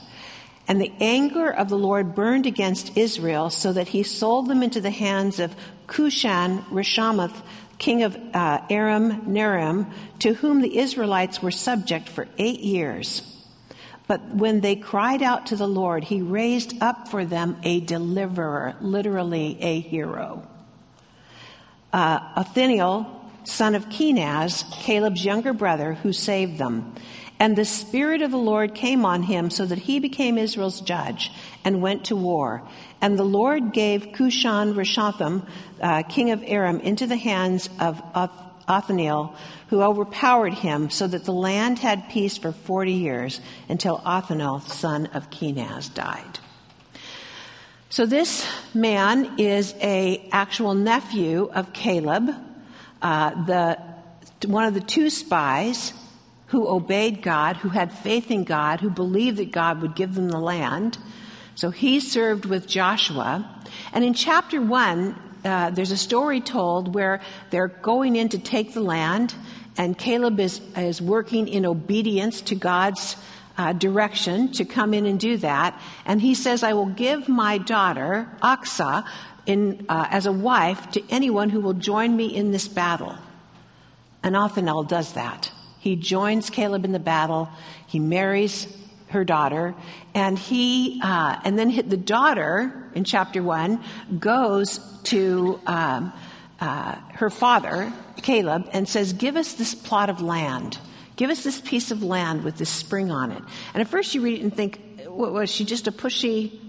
And 0.67 0.79
the 0.79 0.91
anger 0.99 1.49
of 1.49 1.69
the 1.69 1.77
Lord 1.77 2.15
burned 2.15 2.45
against 2.45 2.97
Israel 2.97 3.49
so 3.49 3.73
that 3.73 3.89
he 3.89 4.03
sold 4.03 4.47
them 4.47 4.61
into 4.63 4.81
the 4.81 4.91
hands 4.91 5.39
of 5.39 5.55
Cushan 5.87 6.63
Rishathaim, 6.65 7.33
king 7.77 8.03
of 8.03 8.17
uh, 8.33 8.61
Aram 8.69 9.33
Naharaim, 9.33 9.91
to 10.19 10.33
whom 10.33 10.61
the 10.61 10.77
Israelites 10.77 11.41
were 11.41 11.51
subject 11.51 12.07
for 12.07 12.27
eight 12.37 12.59
years. 12.59 13.40
But 14.11 14.35
when 14.35 14.59
they 14.59 14.75
cried 14.75 15.23
out 15.23 15.45
to 15.45 15.55
the 15.55 15.69
Lord, 15.69 16.03
he 16.03 16.21
raised 16.21 16.83
up 16.83 17.07
for 17.07 17.23
them 17.23 17.55
a 17.63 17.79
deliverer, 17.79 18.75
literally 18.81 19.57
a 19.61 19.79
hero. 19.79 20.45
Uh, 21.93 22.43
son 23.45 23.73
of 23.73 23.87
Kenaz, 23.87 24.65
Caleb's 24.81 25.23
younger 25.23 25.53
brother, 25.53 25.93
who 25.93 26.11
saved 26.11 26.57
them. 26.57 26.93
And 27.39 27.55
the 27.55 27.63
Spirit 27.63 28.21
of 28.21 28.31
the 28.31 28.37
Lord 28.37 28.75
came 28.75 29.05
on 29.05 29.23
him 29.23 29.49
so 29.49 29.65
that 29.65 29.77
he 29.77 29.99
became 29.99 30.37
Israel's 30.37 30.81
judge 30.81 31.31
and 31.63 31.81
went 31.81 32.07
to 32.07 32.17
war. 32.17 32.67
And 32.99 33.17
the 33.17 33.23
Lord 33.23 33.71
gave 33.71 34.11
Cushan 34.11 34.73
Rishathaim, 34.73 35.47
uh, 35.79 36.03
king 36.03 36.31
of 36.31 36.43
Aram, 36.45 36.81
into 36.81 37.07
the 37.07 37.15
hands 37.15 37.69
of 37.79 38.03
Othniel, 38.71 39.35
who 39.67 39.81
overpowered 39.81 40.53
him 40.53 40.89
so 40.89 41.07
that 41.07 41.25
the 41.25 41.33
land 41.33 41.79
had 41.79 42.09
peace 42.09 42.37
for 42.37 42.51
40 42.51 42.93
years 42.93 43.41
until 43.69 44.01
Othniel, 44.05 44.61
son 44.61 45.07
of 45.07 45.29
Kenaz, 45.29 45.93
died. 45.93 46.39
So 47.89 48.05
this 48.05 48.47
man 48.73 49.37
is 49.37 49.75
a 49.81 50.25
actual 50.31 50.73
nephew 50.73 51.51
of 51.53 51.73
Caleb, 51.73 52.29
uh, 53.01 53.45
the, 53.45 54.47
one 54.47 54.63
of 54.63 54.73
the 54.73 54.79
two 54.79 55.09
spies 55.09 55.91
who 56.47 56.69
obeyed 56.69 57.21
God, 57.21 57.57
who 57.57 57.69
had 57.69 57.91
faith 57.91 58.31
in 58.31 58.45
God, 58.45 58.79
who 58.79 58.89
believed 58.89 59.37
that 59.37 59.51
God 59.51 59.81
would 59.81 59.95
give 59.95 60.15
them 60.15 60.29
the 60.29 60.39
land. 60.39 60.97
So 61.55 61.69
he 61.69 61.99
served 61.99 62.45
with 62.45 62.67
Joshua. 62.67 63.61
And 63.93 64.03
in 64.03 64.13
chapter 64.13 64.61
one, 64.61 65.15
uh, 65.43 65.69
there's 65.71 65.91
a 65.91 65.97
story 65.97 66.41
told 66.41 66.93
where 66.93 67.21
they're 67.49 67.67
going 67.67 68.15
in 68.15 68.29
to 68.29 68.37
take 68.37 68.73
the 68.73 68.81
land, 68.81 69.33
and 69.77 69.97
Caleb 69.97 70.39
is, 70.39 70.61
is 70.75 71.01
working 71.01 71.47
in 71.47 71.65
obedience 71.65 72.41
to 72.41 72.55
God's 72.55 73.15
uh, 73.57 73.73
direction 73.73 74.51
to 74.53 74.65
come 74.65 74.93
in 74.93 75.05
and 75.05 75.19
do 75.19 75.37
that. 75.37 75.79
And 76.05 76.21
he 76.21 76.35
says, 76.35 76.63
I 76.63 76.73
will 76.73 76.87
give 76.87 77.27
my 77.27 77.57
daughter, 77.57 78.29
Achsah, 78.41 79.05
in, 79.45 79.85
uh, 79.89 80.07
as 80.09 80.25
a 80.25 80.31
wife 80.31 80.91
to 80.91 81.03
anyone 81.09 81.49
who 81.49 81.61
will 81.61 81.73
join 81.73 82.15
me 82.15 82.35
in 82.35 82.51
this 82.51 82.67
battle. 82.67 83.15
And 84.23 84.35
Othniel 84.35 84.83
does 84.83 85.13
that. 85.13 85.51
He 85.79 85.95
joins 85.95 86.49
Caleb 86.49 86.85
in 86.85 86.91
the 86.91 86.99
battle. 86.99 87.49
He 87.87 87.99
marries 87.99 88.67
her 89.11 89.23
daughter, 89.23 89.75
and 90.13 90.37
he 90.37 90.99
uh, 91.03 91.39
and 91.43 91.57
then 91.57 91.87
the 91.87 91.97
daughter 91.97 92.89
in 92.93 93.03
chapter 93.03 93.43
one 93.43 93.83
goes 94.19 94.79
to 95.03 95.59
um, 95.67 96.11
uh, 96.59 96.95
her 97.13 97.29
father 97.29 97.91
Caleb 98.21 98.69
and 98.73 98.87
says, 98.87 99.13
"Give 99.13 99.35
us 99.35 99.53
this 99.53 99.75
plot 99.75 100.09
of 100.09 100.21
land. 100.21 100.77
Give 101.15 101.29
us 101.29 101.43
this 101.43 101.61
piece 101.61 101.91
of 101.91 102.03
land 102.03 102.43
with 102.43 102.57
this 102.57 102.69
spring 102.69 103.11
on 103.11 103.31
it." 103.31 103.43
And 103.73 103.81
at 103.81 103.87
first 103.87 104.15
you 104.15 104.21
read 104.21 104.39
it 104.39 104.43
and 104.43 104.55
think, 104.55 104.81
"Was 105.07 105.49
she 105.49 105.65
just 105.65 105.87
a 105.87 105.91
pushy?" 105.91 106.59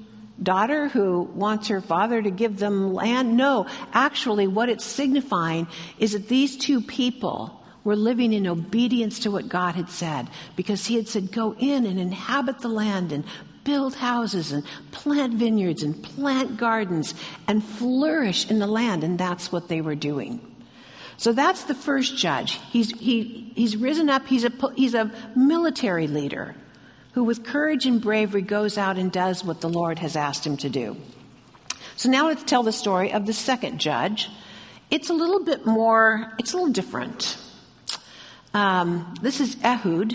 daughter 0.42 0.88
who 0.88 1.22
wants 1.22 1.68
her 1.68 1.80
father 1.80 2.20
to 2.20 2.30
give 2.30 2.58
them 2.58 2.92
land? 2.92 3.36
No, 3.36 3.66
actually, 3.92 4.48
what 4.48 4.68
it's 4.68 4.84
signifying 4.84 5.68
is 6.00 6.12
that 6.12 6.26
these 6.26 6.56
two 6.56 6.80
people 6.80 7.61
were 7.84 7.96
living 7.96 8.32
in 8.32 8.46
obedience 8.46 9.20
to 9.20 9.30
what 9.30 9.48
God 9.48 9.74
had 9.74 9.90
said 9.90 10.28
because 10.56 10.86
He 10.86 10.96
had 10.96 11.08
said, 11.08 11.32
Go 11.32 11.54
in 11.58 11.86
and 11.86 11.98
inhabit 11.98 12.60
the 12.60 12.68
land 12.68 13.12
and 13.12 13.24
build 13.64 13.94
houses 13.94 14.52
and 14.52 14.64
plant 14.90 15.34
vineyards 15.34 15.82
and 15.82 16.02
plant 16.02 16.56
gardens 16.56 17.14
and 17.46 17.62
flourish 17.64 18.50
in 18.50 18.58
the 18.58 18.66
land. 18.66 19.04
And 19.04 19.18
that's 19.18 19.52
what 19.52 19.68
they 19.68 19.80
were 19.80 19.94
doing. 19.94 20.40
So 21.16 21.32
that's 21.32 21.64
the 21.64 21.74
first 21.74 22.16
judge. 22.16 22.58
He's, 22.70 22.90
he, 22.98 23.52
he's 23.54 23.76
risen 23.76 24.10
up, 24.10 24.26
he's 24.26 24.44
a, 24.44 24.52
he's 24.74 24.94
a 24.94 25.10
military 25.36 26.08
leader 26.08 26.56
who, 27.12 27.24
with 27.24 27.44
courage 27.44 27.86
and 27.86 28.00
bravery, 28.00 28.42
goes 28.42 28.78
out 28.78 28.98
and 28.98 29.12
does 29.12 29.44
what 29.44 29.60
the 29.60 29.68
Lord 29.68 29.98
has 29.98 30.16
asked 30.16 30.46
him 30.46 30.56
to 30.58 30.68
do. 30.68 30.96
So 31.96 32.10
now 32.10 32.26
let's 32.26 32.42
tell 32.42 32.62
the 32.62 32.72
story 32.72 33.12
of 33.12 33.26
the 33.26 33.32
second 33.32 33.78
judge. 33.78 34.30
It's 34.90 35.10
a 35.10 35.14
little 35.14 35.44
bit 35.44 35.66
more, 35.66 36.32
it's 36.38 36.52
a 36.52 36.56
little 36.56 36.72
different. 36.72 37.36
Um, 38.54 39.14
this 39.22 39.40
is 39.40 39.56
Ehud, 39.64 40.14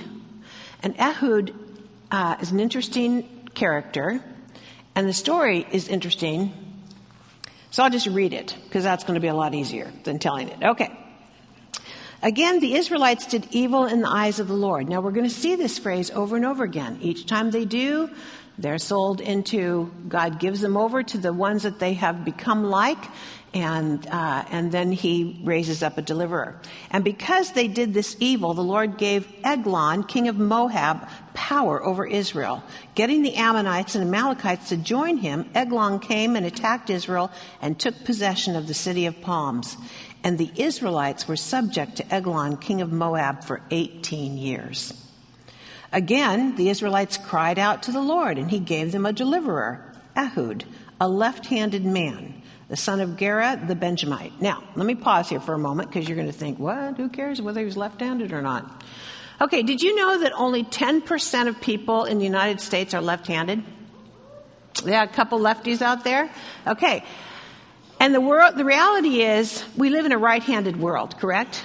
and 0.84 0.95
Ehud 1.00 1.56
uh, 2.12 2.36
is 2.39 2.52
an 2.52 2.60
interesting 2.60 3.28
character, 3.56 4.23
and 4.93 5.10
the 5.10 5.13
story 5.13 5.65
is 5.71 5.88
interesting. 5.88 6.54
So 7.71 7.84
I'll 7.84 7.89
just 7.89 8.06
read 8.06 8.34
it 8.34 8.56
because 8.65 8.84
that's 8.84 9.04
going 9.04 9.15
to 9.15 9.19
be 9.19 9.28
a 9.28 9.34
lot 9.34 9.56
easier 9.56 9.91
than 10.04 10.19
telling 10.19 10.50
it. 10.50 10.62
Okay. 10.62 10.95
Again, 12.21 12.60
the 12.60 12.76
Israelites 12.76 13.26
did 13.26 13.47
evil 13.52 13.86
in 13.86 14.02
the 14.02 14.10
eyes 14.10 14.39
of 14.39 14.47
the 14.47 14.54
Lord. 14.54 14.88
Now 14.88 15.02
we're 15.02 15.12
going 15.12 15.28
to 15.28 15.34
see 15.34 15.56
this 15.56 15.80
phrase 15.80 16.12
over 16.12 16.36
and 16.36 16.45
over 16.45 16.63
again. 16.63 17.00
Each 17.02 17.26
time 17.26 17.50
they 17.50 17.65
do, 17.65 18.10
they're 18.60 18.80
sold 18.80 19.19
into, 19.19 19.91
God 20.08 20.39
gives 20.39 20.62
them 20.62 20.78
over 20.78 21.04
to 21.04 21.17
the 21.17 21.34
ones 21.34 21.63
that 21.63 21.80
they 21.80 21.93
have 21.93 22.26
become 22.26 22.63
like, 22.63 23.04
and, 23.53 24.05
uh, 24.07 24.43
and 24.51 24.71
then 24.71 24.91
he 24.91 25.39
raises 25.43 25.81
up 25.81 25.97
a 25.97 26.01
deliverer. 26.01 26.60
And 26.91 27.03
because 27.03 27.53
they 27.53 27.67
did 27.67 27.93
this 27.93 28.17
evil, 28.19 28.53
the 28.53 28.62
Lord 28.62 28.97
gave 28.97 29.27
Eglon, 29.43 30.03
king 30.03 30.27
of 30.27 30.38
Moab, 30.38 31.07
power 31.33 31.83
over 31.83 32.05
Israel. 32.05 32.63
Getting 32.93 33.21
the 33.21 33.36
Ammonites 33.36 33.95
and 33.95 34.03
Amalekites 34.03 34.69
to 34.69 34.77
join 34.77 35.17
him, 35.17 35.49
Eglon 35.55 35.99
came 35.99 36.36
and 36.36 36.45
attacked 36.45 36.89
Israel 36.89 37.31
and 37.62 37.79
took 37.79 38.03
possession 38.03 38.55
of 38.55 38.67
the 38.67 38.73
city 38.73 39.05
of 39.05 39.21
palms. 39.21 39.77
And 40.23 40.38
the 40.38 40.51
Israelites 40.55 41.27
were 41.27 41.38
subject 41.38 41.97
to 41.97 42.13
Eglon, 42.13 42.57
king 42.57 42.81
of 42.81 42.91
Moab, 42.91 43.43
for 43.43 43.62
18 43.71 44.38
years. 44.38 44.93
Again, 45.93 46.57
the 46.57 46.69
Israelites 46.69 47.17
cried 47.17 47.57
out 47.57 47.83
to 47.83 47.91
the 47.93 48.01
Lord, 48.01 48.38
and 48.38 48.51
he 48.51 48.60
gave 48.60 48.91
them 48.91 49.05
a 49.05 49.13
deliverer, 49.13 49.93
Ehud, 50.17 50.65
a 50.99 51.07
left 51.07 51.45
handed 51.45 51.86
man 51.86 52.37
the 52.69 52.75
son 52.75 52.99
of 52.99 53.17
Gera, 53.17 53.62
the 53.65 53.75
Benjamite. 53.75 54.41
Now, 54.41 54.63
let 54.75 54.86
me 54.86 54.95
pause 54.95 55.30
here 55.30 55.39
for 55.39 55.53
a 55.53 55.60
moment 55.60 55.89
because 55.89 56.08
you're 56.08 56.17
going 56.17 56.27
to 56.27 56.38
think, 56.38 56.60
what? 56.60 56.97
Who 56.97 57.10
cares 57.10 57.41
whether 57.41 57.60
he 57.60 57.65
was 57.65 57.77
left 57.77 58.01
handed 58.01 58.34
or 58.34 58.41
not? 58.41 58.84
Okay, 59.39 59.63
did 59.63 59.82
you 59.82 59.95
know 59.95 60.19
that 60.21 60.34
only 60.34 60.63
10% 60.63 61.47
of 61.47 61.62
people 61.62 62.06
in 62.06 62.17
the 62.17 62.25
United 62.25 62.60
States 62.60 62.93
are 62.93 63.01
left 63.01 63.27
handed? 63.27 63.63
Yeah, 64.86 65.03
a 65.03 65.08
couple 65.08 65.39
lefties 65.39 65.82
out 65.82 66.03
there? 66.03 66.30
Okay. 66.65 67.03
And 67.99 68.13
the 68.13 68.21
world, 68.21 68.58
the 68.58 68.65
reality 68.65 69.21
is, 69.21 69.63
we 69.75 69.89
live 69.89 70.06
in 70.06 70.12
a 70.12 70.17
right 70.17 70.43
handed 70.43 70.80
world, 70.80 71.17
correct? 71.17 71.63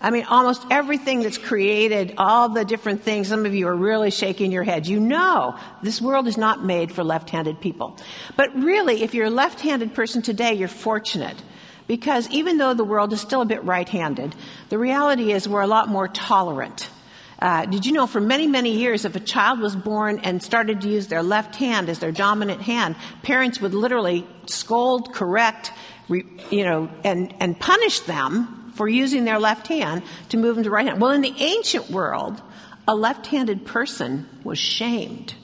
I 0.00 0.10
mean, 0.10 0.24
almost 0.24 0.64
everything 0.70 1.22
that's 1.22 1.38
created, 1.38 2.14
all 2.18 2.50
the 2.50 2.64
different 2.64 3.02
things, 3.02 3.28
some 3.28 3.46
of 3.46 3.54
you 3.54 3.66
are 3.66 3.74
really 3.74 4.10
shaking 4.10 4.52
your 4.52 4.62
head. 4.62 4.86
You 4.86 5.00
know 5.00 5.58
this 5.82 6.00
world 6.00 6.28
is 6.28 6.36
not 6.36 6.62
made 6.64 6.92
for 6.92 7.02
left 7.02 7.30
handed 7.30 7.60
people. 7.60 7.96
But 8.36 8.54
really, 8.54 9.02
if 9.02 9.14
you're 9.14 9.26
a 9.26 9.30
left 9.30 9.60
handed 9.60 9.94
person 9.94 10.20
today, 10.20 10.52
you're 10.54 10.68
fortunate. 10.68 11.42
Because 11.86 12.28
even 12.30 12.58
though 12.58 12.74
the 12.74 12.84
world 12.84 13.12
is 13.12 13.20
still 13.20 13.40
a 13.42 13.46
bit 13.46 13.64
right 13.64 13.88
handed, 13.88 14.34
the 14.68 14.78
reality 14.78 15.32
is 15.32 15.48
we're 15.48 15.62
a 15.62 15.66
lot 15.66 15.88
more 15.88 16.08
tolerant. 16.08 16.90
Uh, 17.38 17.64
did 17.66 17.86
you 17.86 17.92
know 17.92 18.06
for 18.06 18.20
many, 18.20 18.46
many 18.46 18.72
years, 18.72 19.04
if 19.04 19.14
a 19.14 19.20
child 19.20 19.60
was 19.60 19.76
born 19.76 20.18
and 20.20 20.42
started 20.42 20.80
to 20.80 20.88
use 20.88 21.06
their 21.06 21.22
left 21.22 21.54
hand 21.54 21.88
as 21.88 21.98
their 22.00 22.12
dominant 22.12 22.60
hand, 22.62 22.96
parents 23.22 23.60
would 23.60 23.74
literally 23.74 24.26
scold, 24.46 25.14
correct, 25.14 25.70
re, 26.08 26.24
you 26.50 26.64
know, 26.64 26.88
and, 27.04 27.34
and 27.40 27.58
punish 27.58 28.00
them 28.00 28.65
for 28.76 28.88
using 28.88 29.24
their 29.24 29.38
left 29.38 29.66
hand 29.68 30.02
to 30.28 30.36
move 30.36 30.58
into 30.58 30.70
right 30.70 30.86
hand. 30.86 31.00
Well, 31.00 31.12
in 31.12 31.22
the 31.22 31.34
ancient 31.38 31.90
world, 31.90 32.40
a 32.86 32.94
left-handed 32.94 33.66
person 33.66 34.28
was 34.44 34.58
shamed. 34.58 35.34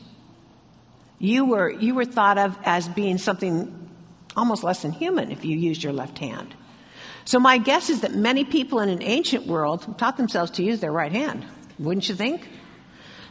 You 1.19 1.45
were, 1.45 1.71
you 1.71 1.95
were 1.95 2.05
thought 2.05 2.39
of 2.39 2.57
as 2.65 2.89
being 2.89 3.19
something 3.19 3.89
almost 4.37 4.65
less 4.65 4.83
than 4.83 4.93
human 4.93 5.31
if 5.31 5.45
you 5.45 5.57
used 5.57 5.83
your 5.83 5.93
left 5.93 6.19
hand. 6.19 6.55
So 7.25 7.39
my 7.39 7.59
guess 7.59 7.91
is 7.91 8.01
that 8.01 8.15
many 8.15 8.45
people 8.45 8.81
in 8.81 8.89
an 8.89 9.03
ancient 9.03 9.47
world 9.47 9.99
taught 9.99 10.17
themselves 10.17 10.53
to 10.53 10.65
use 10.65 10.81
their 10.81 10.93
right 10.93 11.13
hand. 11.13 11.45
Wouldn't 11.79 12.09
you 12.09 12.15
think? 12.15 12.49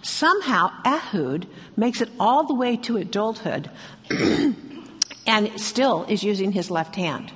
Somehow 0.01 0.71
Ehud 0.85 1.47
makes 1.75 2.01
it 2.01 2.09
all 2.19 2.45
the 2.45 2.55
way 2.55 2.77
to 2.77 2.97
adulthood 2.97 3.69
and 5.27 5.59
still 5.59 6.05
is 6.05 6.23
using 6.23 6.51
his 6.51 6.71
left 6.71 6.95
hand. 6.95 7.31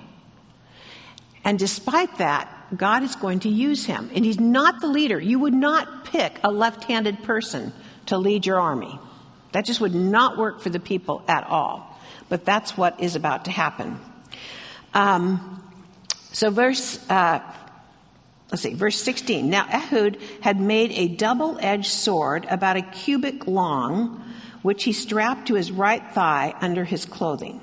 And 1.43 1.59
despite 1.59 2.17
that, 2.17 2.51
God 2.75 3.03
is 3.03 3.15
going 3.15 3.41
to 3.41 3.49
use 3.49 3.85
him. 3.85 4.09
And 4.13 4.25
he's 4.25 4.39
not 4.39 4.81
the 4.81 4.87
leader. 4.87 5.19
You 5.19 5.39
would 5.39 5.53
not 5.53 6.05
pick 6.05 6.39
a 6.43 6.51
left 6.51 6.85
handed 6.85 7.23
person 7.23 7.73
to 8.07 8.17
lead 8.17 8.45
your 8.45 8.59
army. 8.59 8.99
That 9.51 9.65
just 9.65 9.81
would 9.81 9.95
not 9.95 10.37
work 10.37 10.61
for 10.61 10.69
the 10.69 10.79
people 10.79 11.23
at 11.27 11.45
all. 11.45 11.99
But 12.29 12.45
that's 12.45 12.75
what 12.77 12.99
is 12.99 13.15
about 13.15 13.45
to 13.45 13.51
happen. 13.51 13.99
Um, 14.93 15.63
so, 16.31 16.49
verse, 16.49 16.99
uh, 17.09 17.39
let's 18.51 18.63
see, 18.63 18.73
verse 18.73 18.99
16. 19.01 19.49
Now, 19.49 19.65
Ehud 19.71 20.17
had 20.41 20.59
made 20.59 20.91
a 20.91 21.07
double 21.07 21.57
edged 21.59 21.91
sword 21.91 22.45
about 22.49 22.77
a 22.77 22.81
cubit 22.81 23.47
long, 23.47 24.23
which 24.61 24.83
he 24.83 24.91
strapped 24.91 25.47
to 25.47 25.55
his 25.55 25.71
right 25.71 26.03
thigh 26.13 26.55
under 26.59 26.83
his 26.83 27.05
clothing. 27.05 27.61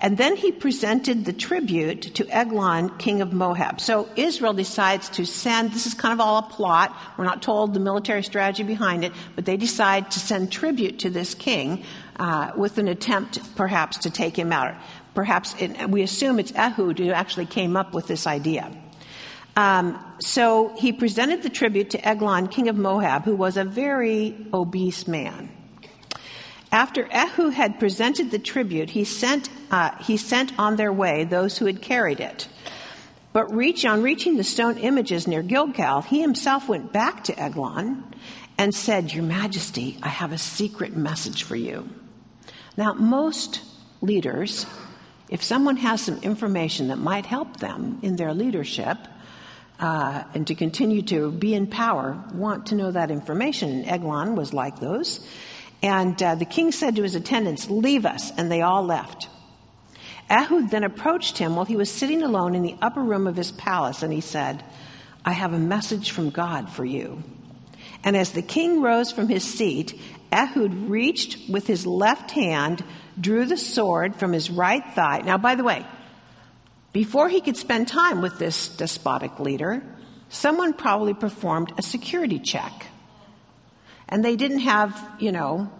And 0.00 0.16
then 0.16 0.36
he 0.36 0.52
presented 0.52 1.24
the 1.24 1.32
tribute 1.32 2.02
to 2.14 2.28
Eglon, 2.28 2.96
king 2.98 3.20
of 3.20 3.32
Moab. 3.32 3.80
So 3.80 4.08
Israel 4.14 4.52
decides 4.52 5.08
to 5.10 5.26
send, 5.26 5.72
this 5.72 5.86
is 5.86 5.94
kind 5.94 6.12
of 6.12 6.20
all 6.20 6.38
a 6.38 6.42
plot. 6.42 6.96
We're 7.16 7.24
not 7.24 7.42
told 7.42 7.74
the 7.74 7.80
military 7.80 8.22
strategy 8.22 8.62
behind 8.62 9.04
it, 9.04 9.12
but 9.34 9.44
they 9.44 9.56
decide 9.56 10.12
to 10.12 10.20
send 10.20 10.52
tribute 10.52 11.00
to 11.00 11.10
this 11.10 11.34
king 11.34 11.82
uh, 12.20 12.52
with 12.56 12.78
an 12.78 12.86
attempt, 12.86 13.56
perhaps, 13.56 13.98
to 13.98 14.10
take 14.10 14.38
him 14.38 14.52
out. 14.52 14.76
Perhaps 15.14 15.56
it, 15.58 15.90
we 15.90 16.02
assume 16.02 16.38
it's 16.38 16.52
Ehud 16.54 16.98
who 16.98 17.10
actually 17.10 17.46
came 17.46 17.76
up 17.76 17.92
with 17.92 18.06
this 18.06 18.24
idea. 18.26 18.70
Um, 19.56 19.98
so 20.20 20.72
he 20.76 20.92
presented 20.92 21.42
the 21.42 21.50
tribute 21.50 21.90
to 21.90 22.08
Eglon, 22.08 22.46
king 22.46 22.68
of 22.68 22.76
Moab, 22.76 23.24
who 23.24 23.34
was 23.34 23.56
a 23.56 23.64
very 23.64 24.36
obese 24.54 25.08
man. 25.08 25.50
After 26.70 27.08
Ehud 27.10 27.54
had 27.54 27.80
presented 27.80 28.30
the 28.30 28.38
tribute, 28.38 28.90
he 28.90 29.04
sent, 29.04 29.48
uh, 29.70 29.96
he 30.02 30.16
sent 30.16 30.58
on 30.58 30.76
their 30.76 30.92
way 30.92 31.24
those 31.24 31.56
who 31.56 31.66
had 31.66 31.80
carried 31.80 32.20
it. 32.20 32.48
But 33.32 33.54
reach, 33.54 33.84
on 33.84 34.02
reaching 34.02 34.36
the 34.36 34.44
stone 34.44 34.78
images 34.78 35.26
near 35.26 35.42
Gilgal, 35.42 36.02
he 36.02 36.20
himself 36.20 36.68
went 36.68 36.92
back 36.92 37.24
to 37.24 37.38
Eglon 37.38 38.04
and 38.58 38.74
said, 38.74 39.12
Your 39.12 39.24
Majesty, 39.24 39.98
I 40.02 40.08
have 40.08 40.32
a 40.32 40.38
secret 40.38 40.96
message 40.96 41.42
for 41.44 41.56
you. 41.56 41.88
Now, 42.76 42.94
most 42.94 43.60
leaders, 44.00 44.66
if 45.28 45.42
someone 45.42 45.76
has 45.76 46.02
some 46.02 46.18
information 46.22 46.88
that 46.88 46.98
might 46.98 47.26
help 47.26 47.58
them 47.58 47.98
in 48.02 48.16
their 48.16 48.34
leadership, 48.34 48.98
uh, 49.80 50.24
and 50.34 50.46
to 50.46 50.54
continue 50.54 51.02
to 51.02 51.30
be 51.30 51.54
in 51.54 51.66
power, 51.66 52.22
want 52.34 52.66
to 52.66 52.74
know 52.74 52.90
that 52.90 53.10
information. 53.10 53.70
And 53.70 53.86
Eglon 53.86 54.34
was 54.34 54.52
like 54.52 54.80
those. 54.80 55.24
And 55.82 56.20
uh, 56.22 56.34
the 56.34 56.44
king 56.44 56.72
said 56.72 56.96
to 56.96 57.02
his 57.02 57.14
attendants, 57.14 57.70
Leave 57.70 58.04
us. 58.04 58.30
And 58.36 58.50
they 58.50 58.62
all 58.62 58.84
left. 58.84 59.28
Ehud 60.30 60.70
then 60.70 60.84
approached 60.84 61.38
him 61.38 61.56
while 61.56 61.64
he 61.64 61.76
was 61.76 61.90
sitting 61.90 62.22
alone 62.22 62.54
in 62.54 62.62
the 62.62 62.76
upper 62.82 63.00
room 63.00 63.26
of 63.26 63.36
his 63.36 63.50
palace, 63.52 64.02
and 64.02 64.12
he 64.12 64.20
said, 64.20 64.62
I 65.24 65.32
have 65.32 65.54
a 65.54 65.58
message 65.58 66.10
from 66.10 66.30
God 66.30 66.70
for 66.70 66.84
you. 66.84 67.22
And 68.04 68.16
as 68.16 68.32
the 68.32 68.42
king 68.42 68.82
rose 68.82 69.10
from 69.10 69.28
his 69.28 69.42
seat, 69.42 69.98
Ehud 70.30 70.90
reached 70.90 71.48
with 71.48 71.66
his 71.66 71.86
left 71.86 72.30
hand, 72.30 72.84
drew 73.18 73.46
the 73.46 73.56
sword 73.56 74.16
from 74.16 74.32
his 74.32 74.50
right 74.50 74.84
thigh. 74.94 75.22
Now, 75.24 75.38
by 75.38 75.54
the 75.54 75.64
way, 75.64 75.86
before 76.92 77.28
he 77.28 77.40
could 77.40 77.56
spend 77.56 77.88
time 77.88 78.20
with 78.20 78.38
this 78.38 78.68
despotic 78.68 79.40
leader, 79.40 79.82
someone 80.28 80.74
probably 80.74 81.14
performed 81.14 81.72
a 81.78 81.82
security 81.82 82.38
check. 82.38 82.86
And 84.08 84.24
they 84.24 84.36
didn't 84.36 84.60
have, 84.60 84.98
you 85.18 85.32
know, 85.32 85.70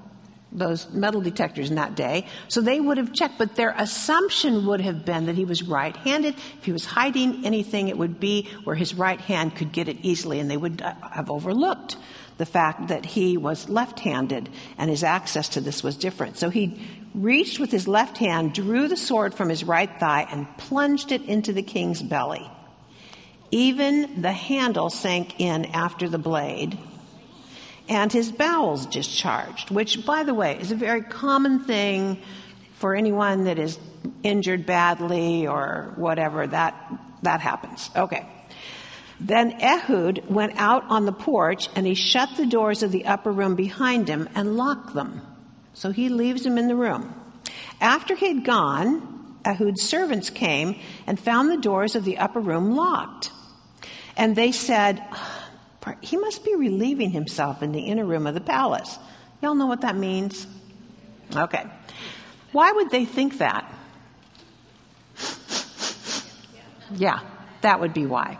those 0.50 0.90
metal 0.90 1.20
detectors 1.20 1.68
in 1.68 1.76
that 1.76 1.94
day. 1.94 2.26
So 2.48 2.60
they 2.60 2.80
would 2.80 2.96
have 2.96 3.12
checked, 3.12 3.38
but 3.38 3.54
their 3.54 3.74
assumption 3.76 4.66
would 4.66 4.80
have 4.80 5.04
been 5.04 5.26
that 5.26 5.36
he 5.36 5.44
was 5.44 5.62
right 5.62 5.94
handed. 5.96 6.34
If 6.58 6.64
he 6.64 6.72
was 6.72 6.84
hiding 6.84 7.44
anything, 7.44 7.88
it 7.88 7.98
would 7.98 8.18
be 8.18 8.48
where 8.64 8.76
his 8.76 8.94
right 8.94 9.20
hand 9.20 9.56
could 9.56 9.72
get 9.72 9.88
it 9.88 9.98
easily, 10.02 10.40
and 10.40 10.50
they 10.50 10.56
would 10.56 10.80
uh, 10.80 10.94
have 11.10 11.30
overlooked 11.30 11.96
the 12.38 12.46
fact 12.46 12.88
that 12.88 13.04
he 13.04 13.36
was 13.36 13.68
left 13.68 14.00
handed 14.00 14.48
and 14.78 14.88
his 14.88 15.02
access 15.02 15.50
to 15.50 15.60
this 15.60 15.82
was 15.82 15.96
different. 15.96 16.38
So 16.38 16.50
he 16.50 16.80
reached 17.12 17.58
with 17.58 17.72
his 17.72 17.88
left 17.88 18.16
hand, 18.16 18.54
drew 18.54 18.86
the 18.86 18.96
sword 18.96 19.34
from 19.34 19.48
his 19.48 19.64
right 19.64 19.90
thigh, 19.98 20.26
and 20.30 20.46
plunged 20.56 21.10
it 21.10 21.22
into 21.22 21.52
the 21.52 21.62
king's 21.62 22.00
belly. 22.00 22.48
Even 23.50 24.22
the 24.22 24.32
handle 24.32 24.88
sank 24.88 25.40
in 25.40 25.64
after 25.66 26.08
the 26.08 26.18
blade 26.18 26.78
and 27.88 28.12
his 28.12 28.30
bowels 28.30 28.86
discharged, 28.86 29.70
which, 29.70 30.04
by 30.04 30.22
the 30.22 30.34
way, 30.34 30.58
is 30.60 30.72
a 30.72 30.76
very 30.76 31.02
common 31.02 31.64
thing 31.64 32.22
for 32.74 32.94
anyone 32.94 33.44
that 33.44 33.58
is 33.58 33.78
injured 34.22 34.66
badly 34.66 35.46
or 35.46 35.92
whatever. 35.96 36.46
That, 36.46 36.74
that 37.22 37.40
happens. 37.40 37.90
Okay. 37.96 38.26
Then 39.20 39.60
Ehud 39.60 40.24
went 40.28 40.54
out 40.56 40.84
on 40.88 41.04
the 41.04 41.12
porch 41.12 41.68
and 41.74 41.86
he 41.86 41.94
shut 41.94 42.36
the 42.36 42.46
doors 42.46 42.82
of 42.82 42.92
the 42.92 43.06
upper 43.06 43.32
room 43.32 43.56
behind 43.56 44.08
him 44.08 44.28
and 44.34 44.56
locked 44.56 44.94
them. 44.94 45.22
So 45.74 45.90
he 45.90 46.08
leaves 46.08 46.46
him 46.46 46.56
in 46.56 46.68
the 46.68 46.76
room. 46.76 47.14
After 47.80 48.14
he 48.14 48.28
had 48.28 48.44
gone, 48.44 49.36
Ehud's 49.44 49.82
servants 49.82 50.30
came 50.30 50.78
and 51.06 51.18
found 51.18 51.50
the 51.50 51.56
doors 51.56 51.96
of 51.96 52.04
the 52.04 52.18
upper 52.18 52.40
room 52.40 52.76
locked. 52.76 53.32
And 54.16 54.36
they 54.36 54.52
said, 54.52 55.02
he 56.00 56.16
must 56.16 56.44
be 56.44 56.54
relieving 56.54 57.10
himself 57.10 57.62
in 57.62 57.72
the 57.72 57.80
inner 57.80 58.04
room 58.04 58.26
of 58.26 58.34
the 58.34 58.40
palace. 58.40 58.98
Y'all 59.42 59.54
know 59.54 59.66
what 59.66 59.82
that 59.82 59.96
means? 59.96 60.46
Okay. 61.34 61.64
Why 62.52 62.72
would 62.72 62.90
they 62.90 63.04
think 63.04 63.38
that? 63.38 63.70
Yeah, 66.94 67.20
that 67.60 67.80
would 67.80 67.92
be 67.92 68.06
why. 68.06 68.38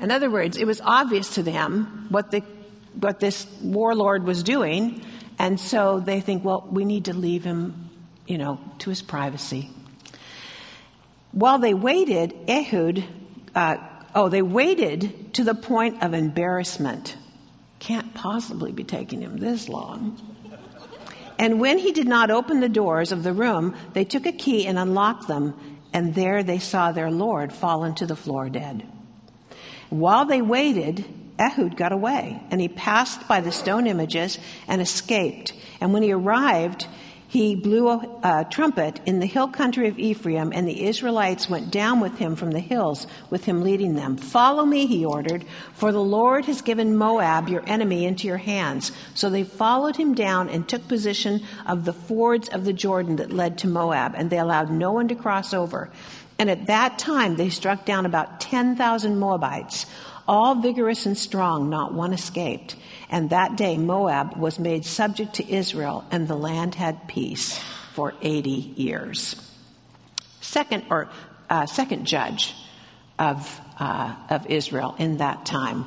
In 0.00 0.10
other 0.10 0.30
words, 0.30 0.56
it 0.56 0.66
was 0.66 0.80
obvious 0.80 1.34
to 1.34 1.42
them 1.42 2.06
what 2.08 2.30
the 2.30 2.42
what 2.98 3.20
this 3.20 3.46
warlord 3.62 4.24
was 4.24 4.42
doing, 4.42 5.02
and 5.38 5.60
so 5.60 6.00
they 6.00 6.20
think, 6.20 6.44
well, 6.44 6.66
we 6.70 6.84
need 6.84 7.04
to 7.04 7.14
leave 7.14 7.44
him, 7.44 7.90
you 8.26 8.36
know, 8.36 8.58
to 8.80 8.90
his 8.90 9.00
privacy. 9.00 9.70
While 11.30 11.60
they 11.60 11.74
waited, 11.74 12.34
Ehud 12.48 13.04
uh, 13.54 13.76
Oh, 14.14 14.28
they 14.28 14.42
waited 14.42 15.34
to 15.34 15.44
the 15.44 15.54
point 15.54 16.02
of 16.02 16.14
embarrassment. 16.14 17.16
Can't 17.78 18.12
possibly 18.14 18.72
be 18.72 18.84
taking 18.84 19.20
him 19.20 19.38
this 19.38 19.68
long. 19.68 20.20
And 21.38 21.60
when 21.60 21.78
he 21.78 21.92
did 21.92 22.06
not 22.06 22.30
open 22.30 22.60
the 22.60 22.68
doors 22.68 23.12
of 23.12 23.22
the 23.22 23.32
room, 23.32 23.74
they 23.94 24.04
took 24.04 24.26
a 24.26 24.32
key 24.32 24.66
and 24.66 24.78
unlocked 24.78 25.26
them, 25.26 25.54
and 25.92 26.14
there 26.14 26.42
they 26.42 26.58
saw 26.58 26.92
their 26.92 27.10
Lord 27.10 27.52
fallen 27.52 27.94
to 27.94 28.06
the 28.06 28.16
floor 28.16 28.50
dead. 28.50 28.86
While 29.88 30.26
they 30.26 30.42
waited, 30.42 31.04
Ehud 31.38 31.76
got 31.76 31.92
away, 31.92 32.42
and 32.50 32.60
he 32.60 32.68
passed 32.68 33.26
by 33.26 33.40
the 33.40 33.52
stone 33.52 33.86
images 33.86 34.38
and 34.68 34.82
escaped. 34.82 35.54
And 35.80 35.94
when 35.94 36.02
he 36.02 36.12
arrived, 36.12 36.86
he 37.30 37.54
blew 37.54 37.88
a, 37.88 38.18
a, 38.24 38.44
trumpet 38.50 38.98
in 39.06 39.20
the 39.20 39.26
hill 39.26 39.46
country 39.46 39.86
of 39.86 40.00
Ephraim, 40.00 40.50
and 40.52 40.66
the 40.66 40.86
Israelites 40.86 41.48
went 41.48 41.70
down 41.70 42.00
with 42.00 42.18
him 42.18 42.34
from 42.34 42.50
the 42.50 42.58
hills, 42.58 43.06
with 43.30 43.44
him 43.44 43.62
leading 43.62 43.94
them. 43.94 44.16
Follow 44.16 44.66
me, 44.66 44.86
he 44.86 45.04
ordered, 45.04 45.44
for 45.74 45.92
the 45.92 46.02
Lord 46.02 46.46
has 46.46 46.60
given 46.60 46.96
Moab, 46.96 47.48
your 47.48 47.62
enemy, 47.68 48.04
into 48.04 48.26
your 48.26 48.36
hands. 48.36 48.90
So 49.14 49.30
they 49.30 49.44
followed 49.44 49.94
him 49.94 50.12
down 50.12 50.48
and 50.48 50.68
took 50.68 50.88
possession 50.88 51.44
of 51.66 51.84
the 51.84 51.92
fords 51.92 52.48
of 52.48 52.64
the 52.64 52.72
Jordan 52.72 53.14
that 53.16 53.30
led 53.30 53.58
to 53.58 53.68
Moab, 53.68 54.14
and 54.16 54.28
they 54.28 54.38
allowed 54.40 54.72
no 54.72 54.90
one 54.90 55.06
to 55.06 55.14
cross 55.14 55.54
over. 55.54 55.88
And 56.40 56.50
at 56.50 56.66
that 56.66 56.98
time 56.98 57.36
they 57.36 57.50
struck 57.50 57.84
down 57.84 58.06
about 58.06 58.40
10,000 58.40 59.20
Moabites 59.20 59.86
all 60.30 60.54
vigorous 60.54 61.06
and 61.06 61.18
strong, 61.18 61.68
not 61.70 61.92
one 61.92 62.12
escaped. 62.12 62.76
And 63.10 63.30
that 63.30 63.56
day 63.56 63.76
Moab 63.76 64.36
was 64.36 64.60
made 64.60 64.84
subject 64.84 65.34
to 65.34 65.52
Israel, 65.52 66.04
and 66.12 66.28
the 66.28 66.36
land 66.36 66.76
had 66.76 67.08
peace 67.08 67.58
for 67.94 68.14
80 68.22 68.50
years. 68.50 69.34
Second, 70.40 70.84
or 70.88 71.08
uh, 71.50 71.66
second 71.66 72.06
judge 72.06 72.54
of, 73.18 73.60
uh, 73.80 74.14
of 74.30 74.46
Israel 74.46 74.94
in 75.00 75.16
that 75.16 75.44
time. 75.44 75.84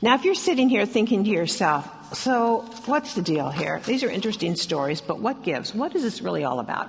Now, 0.00 0.14
if 0.14 0.24
you're 0.24 0.36
sitting 0.36 0.68
here 0.68 0.86
thinking 0.86 1.24
to 1.24 1.30
yourself, 1.30 2.14
so 2.14 2.60
what's 2.84 3.14
the 3.14 3.22
deal 3.22 3.50
here? 3.50 3.80
These 3.84 4.04
are 4.04 4.08
interesting 4.08 4.54
stories, 4.54 5.00
but 5.00 5.18
what 5.18 5.42
gives? 5.42 5.74
What 5.74 5.96
is 5.96 6.02
this 6.02 6.22
really 6.22 6.44
all 6.44 6.60
about? 6.60 6.88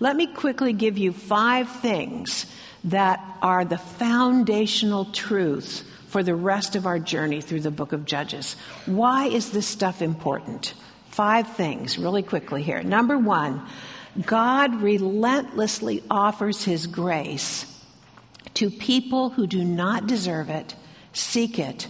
Let 0.00 0.16
me 0.16 0.26
quickly 0.26 0.72
give 0.72 0.98
you 0.98 1.12
five 1.12 1.68
things 1.68 2.46
that 2.84 3.20
are 3.40 3.64
the 3.64 3.78
foundational 3.78 5.06
truths 5.06 5.84
for 6.08 6.22
the 6.22 6.34
rest 6.34 6.76
of 6.76 6.86
our 6.86 6.98
journey 6.98 7.40
through 7.40 7.60
the 7.60 7.70
book 7.70 7.92
of 7.92 8.04
Judges. 8.04 8.56
Why 8.86 9.26
is 9.26 9.50
this 9.50 9.66
stuff 9.66 10.02
important? 10.02 10.74
Five 11.10 11.56
things, 11.56 11.98
really 11.98 12.22
quickly 12.22 12.62
here. 12.62 12.82
Number 12.82 13.18
one, 13.18 13.66
God 14.24 14.80
relentlessly 14.80 16.02
offers 16.10 16.64
his 16.64 16.86
grace 16.86 17.66
to 18.54 18.70
people 18.70 19.30
who 19.30 19.46
do 19.46 19.64
not 19.64 20.06
deserve 20.06 20.50
it, 20.50 20.74
seek 21.12 21.58
it, 21.58 21.88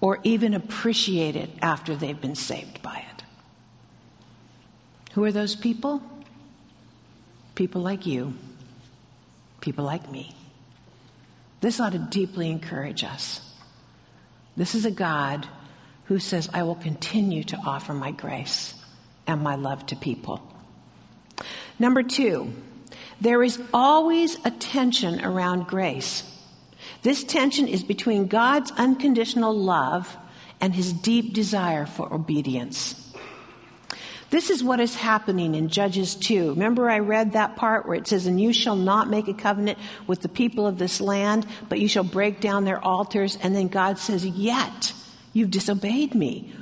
or 0.00 0.18
even 0.24 0.54
appreciate 0.54 1.36
it 1.36 1.50
after 1.62 1.94
they've 1.94 2.20
been 2.20 2.34
saved 2.34 2.82
by 2.82 3.04
it. 3.14 3.24
Who 5.12 5.24
are 5.24 5.32
those 5.32 5.54
people? 5.54 6.02
People 7.54 7.82
like 7.82 8.06
you, 8.06 8.34
people 9.60 9.84
like 9.84 10.10
me. 10.10 10.34
This 11.60 11.80
ought 11.80 11.92
to 11.92 11.98
deeply 11.98 12.50
encourage 12.50 13.04
us. 13.04 13.40
This 14.56 14.74
is 14.74 14.84
a 14.84 14.90
God 14.90 15.48
who 16.06 16.18
says, 16.18 16.50
I 16.52 16.64
will 16.64 16.74
continue 16.74 17.44
to 17.44 17.56
offer 17.56 17.94
my 17.94 18.10
grace 18.10 18.74
and 19.26 19.42
my 19.42 19.54
love 19.54 19.86
to 19.86 19.96
people. 19.96 20.42
Number 21.78 22.02
two, 22.02 22.52
there 23.20 23.42
is 23.42 23.60
always 23.72 24.36
a 24.44 24.50
tension 24.50 25.24
around 25.24 25.66
grace. 25.66 26.30
This 27.02 27.24
tension 27.24 27.68
is 27.68 27.82
between 27.82 28.26
God's 28.26 28.70
unconditional 28.72 29.56
love 29.56 30.16
and 30.60 30.74
his 30.74 30.92
deep 30.92 31.32
desire 31.32 31.86
for 31.86 32.12
obedience. 32.12 33.03
This 34.34 34.50
is 34.50 34.64
what 34.64 34.80
is 34.80 34.96
happening 34.96 35.54
in 35.54 35.68
Judges 35.68 36.16
2. 36.16 36.54
Remember, 36.54 36.90
I 36.90 36.98
read 36.98 37.34
that 37.34 37.54
part 37.54 37.86
where 37.86 37.94
it 37.94 38.08
says, 38.08 38.26
And 38.26 38.40
you 38.40 38.52
shall 38.52 38.74
not 38.74 39.08
make 39.08 39.28
a 39.28 39.32
covenant 39.32 39.78
with 40.08 40.22
the 40.22 40.28
people 40.28 40.66
of 40.66 40.76
this 40.76 41.00
land, 41.00 41.46
but 41.68 41.78
you 41.78 41.86
shall 41.86 42.02
break 42.02 42.40
down 42.40 42.64
their 42.64 42.84
altars. 42.84 43.38
And 43.40 43.54
then 43.54 43.68
God 43.68 43.96
says, 43.96 44.26
Yet 44.26 44.92
you've 45.32 45.52
disobeyed 45.52 46.16
me. 46.16 46.52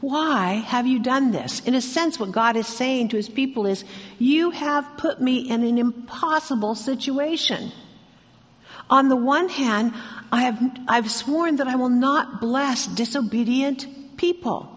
Why 0.00 0.54
have 0.54 0.86
you 0.86 0.98
done 0.98 1.32
this? 1.32 1.60
In 1.60 1.74
a 1.74 1.82
sense, 1.82 2.18
what 2.18 2.32
God 2.32 2.56
is 2.56 2.66
saying 2.66 3.08
to 3.08 3.18
his 3.18 3.28
people 3.28 3.66
is, 3.66 3.84
You 4.18 4.48
have 4.52 4.96
put 4.96 5.20
me 5.20 5.50
in 5.50 5.64
an 5.64 5.76
impossible 5.76 6.74
situation. 6.74 7.72
On 8.88 9.10
the 9.10 9.16
one 9.16 9.50
hand, 9.50 9.92
I 10.32 10.44
have, 10.44 10.78
I've 10.88 11.10
sworn 11.10 11.56
that 11.56 11.68
I 11.68 11.76
will 11.76 11.90
not 11.90 12.40
bless 12.40 12.86
disobedient 12.86 14.16
people. 14.16 14.75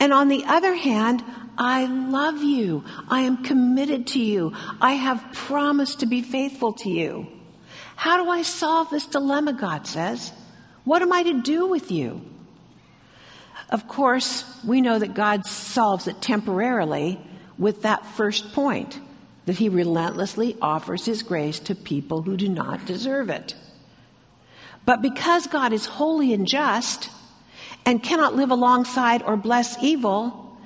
And 0.00 0.12
on 0.12 0.28
the 0.28 0.44
other 0.44 0.74
hand, 0.74 1.24
I 1.56 1.86
love 1.86 2.42
you. 2.42 2.84
I 3.08 3.22
am 3.22 3.42
committed 3.42 4.06
to 4.08 4.20
you. 4.20 4.52
I 4.80 4.92
have 4.92 5.24
promised 5.32 6.00
to 6.00 6.06
be 6.06 6.22
faithful 6.22 6.72
to 6.74 6.88
you. 6.88 7.26
How 7.96 8.22
do 8.22 8.30
I 8.30 8.42
solve 8.42 8.90
this 8.90 9.06
dilemma, 9.06 9.54
God 9.54 9.86
says? 9.86 10.32
What 10.84 11.02
am 11.02 11.12
I 11.12 11.24
to 11.24 11.42
do 11.42 11.66
with 11.66 11.90
you? 11.90 12.22
Of 13.70 13.88
course, 13.88 14.44
we 14.64 14.80
know 14.80 14.98
that 14.98 15.14
God 15.14 15.44
solves 15.44 16.06
it 16.06 16.22
temporarily 16.22 17.20
with 17.58 17.82
that 17.82 18.06
first 18.06 18.52
point 18.52 19.00
that 19.46 19.58
he 19.58 19.68
relentlessly 19.68 20.56
offers 20.62 21.04
his 21.06 21.22
grace 21.22 21.58
to 21.58 21.74
people 21.74 22.22
who 22.22 22.36
do 22.36 22.48
not 22.48 22.86
deserve 22.86 23.30
it. 23.30 23.54
But 24.84 25.02
because 25.02 25.46
God 25.46 25.72
is 25.72 25.86
holy 25.86 26.32
and 26.32 26.46
just 26.46 27.10
and 27.88 28.02
cannot 28.02 28.36
live 28.36 28.50
alongside 28.50 29.22
or 29.22 29.34
bless 29.34 29.82
evil, 29.82 30.60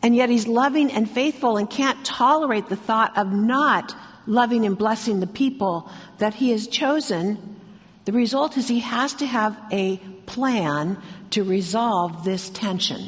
and 0.00 0.16
yet 0.16 0.30
he's 0.30 0.46
loving 0.46 0.90
and 0.90 1.08
faithful 1.08 1.58
and 1.58 1.68
can't 1.68 2.02
tolerate 2.02 2.70
the 2.70 2.76
thought 2.76 3.14
of 3.18 3.30
not 3.30 3.94
loving 4.26 4.64
and 4.64 4.78
blessing 4.78 5.20
the 5.20 5.26
people 5.26 5.90
that 6.16 6.32
he 6.32 6.50
has 6.50 6.66
chosen, 6.66 7.60
the 8.06 8.12
result 8.12 8.56
is 8.56 8.68
he 8.68 8.80
has 8.80 9.12
to 9.12 9.26
have 9.26 9.54
a 9.70 9.98
plan 10.24 10.96
to 11.28 11.44
resolve 11.44 12.24
this 12.24 12.48
tension. 12.48 13.06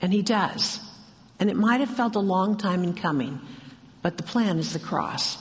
And 0.00 0.12
he 0.12 0.22
does. 0.22 0.80
And 1.38 1.48
it 1.48 1.54
might 1.54 1.78
have 1.78 1.94
felt 1.94 2.16
a 2.16 2.20
long 2.20 2.56
time 2.56 2.82
in 2.82 2.94
coming, 2.94 3.40
but 4.02 4.16
the 4.16 4.24
plan 4.24 4.58
is 4.58 4.72
the 4.72 4.80
cross. 4.80 5.38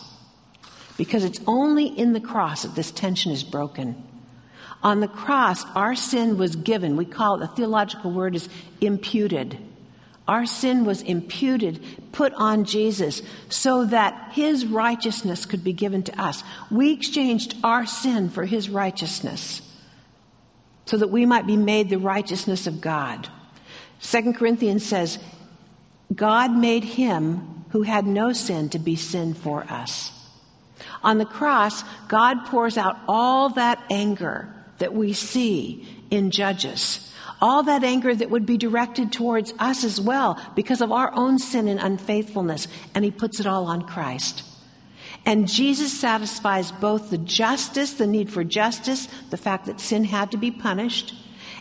Because 0.98 1.24
it's 1.24 1.42
only 1.48 1.88
in 1.88 2.14
the 2.14 2.22
cross 2.22 2.62
that 2.62 2.76
this 2.76 2.92
tension 2.92 3.32
is 3.32 3.44
broken. 3.44 4.04
On 4.84 5.00
the 5.00 5.08
cross, 5.08 5.64
our 5.76 5.96
sin 5.96 6.38
was 6.38 6.56
given. 6.56 6.96
We 6.96 7.06
call 7.06 7.36
it, 7.36 7.40
the 7.40 7.48
theological 7.48 8.12
word 8.12 8.36
is 8.36 8.50
imputed. 8.80 9.58
Our 10.28 10.46
sin 10.46 10.86
was 10.86 11.02
imputed, 11.02 11.84
put 12.12 12.34
on 12.34 12.66
Jesus, 12.66 13.22
so 13.50 13.86
that 13.86 14.32
his 14.34 14.66
righteousness 14.66 15.46
could 15.46 15.64
be 15.64 15.74
given 15.74 16.04
to 16.04 16.22
us. 16.22 16.44
We 16.70 16.94
exchanged 16.94 17.56
our 17.64 17.86
sin 17.86 18.30
for 18.30 18.46
his 18.46 18.70
righteousness 18.70 19.62
so 20.86 20.98
that 20.98 21.10
we 21.10 21.26
might 21.26 21.48
be 21.48 21.56
made 21.56 21.90
the 21.90 21.98
righteousness 21.98 22.68
of 22.68 22.82
God. 22.82 23.30
Second 24.00 24.34
Corinthians 24.36 24.86
says, 24.86 25.20
God 26.14 26.52
made 26.52 26.84
him 26.84 27.66
who 27.70 27.84
had 27.84 28.06
no 28.06 28.34
sin 28.34 28.68
to 28.70 28.80
be 28.80 28.96
sin 28.98 29.34
for 29.34 29.64
us. 29.70 30.12
On 31.04 31.18
the 31.18 31.26
cross, 31.26 31.84
God 32.10 32.46
pours 32.48 32.78
out 32.78 32.98
all 33.08 33.50
that 33.52 33.82
anger 33.90 34.54
that 34.82 34.94
we 34.94 35.14
see 35.14 35.88
in 36.12 36.30
Judges. 36.30 37.12
All 37.42 37.64
that 37.64 37.84
anger 37.84 38.14
that 38.14 38.30
would 38.30 38.46
be 38.46 38.58
directed 38.58 39.12
towards 39.12 39.54
us 39.58 39.84
as 39.84 40.00
well 40.00 40.40
because 40.56 40.82
of 40.82 40.92
our 40.92 41.12
own 41.16 41.40
sin 41.40 41.68
and 41.68 41.80
unfaithfulness, 41.80 42.68
and 42.94 43.04
He 43.04 43.10
puts 43.10 43.40
it 43.40 43.48
all 43.48 43.66
on 43.66 43.82
Christ. 43.84 44.44
And 45.26 45.48
Jesus 45.48 45.98
satisfies 45.98 46.72
both 46.72 47.10
the 47.10 47.18
justice, 47.18 47.94
the 47.94 48.08
need 48.08 48.30
for 48.32 48.44
justice, 48.44 49.08
the 49.30 49.38
fact 49.38 49.66
that 49.66 49.80
sin 49.80 50.04
had 50.04 50.32
to 50.32 50.38
be 50.38 50.52
punished, 50.52 51.16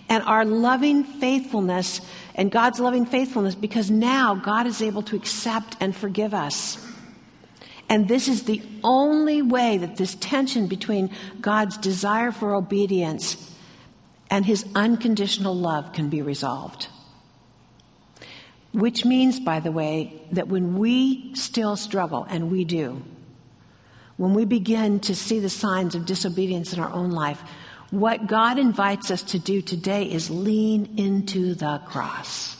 and 0.08 0.24
our 0.24 0.44
loving 0.44 1.04
faithfulness 1.04 2.00
and 2.34 2.50
God's 2.50 2.80
loving 2.80 3.06
faithfulness 3.06 3.54
because 3.54 3.90
now 3.90 4.34
God 4.34 4.66
is 4.66 4.82
able 4.82 5.02
to 5.02 5.16
accept 5.16 5.76
and 5.80 5.94
forgive 5.94 6.34
us. 6.34 6.78
And 7.90 8.06
this 8.06 8.28
is 8.28 8.44
the 8.44 8.62
only 8.84 9.42
way 9.42 9.76
that 9.76 9.96
this 9.96 10.14
tension 10.14 10.68
between 10.68 11.10
God's 11.40 11.76
desire 11.76 12.30
for 12.30 12.54
obedience 12.54 13.52
and 14.30 14.46
his 14.46 14.64
unconditional 14.76 15.56
love 15.56 15.92
can 15.92 16.08
be 16.08 16.22
resolved. 16.22 16.86
Which 18.72 19.04
means, 19.04 19.40
by 19.40 19.58
the 19.58 19.72
way, 19.72 20.22
that 20.30 20.46
when 20.46 20.78
we 20.78 21.34
still 21.34 21.74
struggle, 21.74 22.24
and 22.30 22.52
we 22.52 22.64
do, 22.64 23.02
when 24.16 24.34
we 24.34 24.44
begin 24.44 25.00
to 25.00 25.16
see 25.16 25.40
the 25.40 25.50
signs 25.50 25.96
of 25.96 26.06
disobedience 26.06 26.72
in 26.72 26.78
our 26.78 26.92
own 26.92 27.10
life, 27.10 27.42
what 27.90 28.28
God 28.28 28.60
invites 28.60 29.10
us 29.10 29.24
to 29.24 29.40
do 29.40 29.60
today 29.60 30.04
is 30.04 30.30
lean 30.30 30.94
into 30.96 31.56
the 31.56 31.82
cross. 31.86 32.56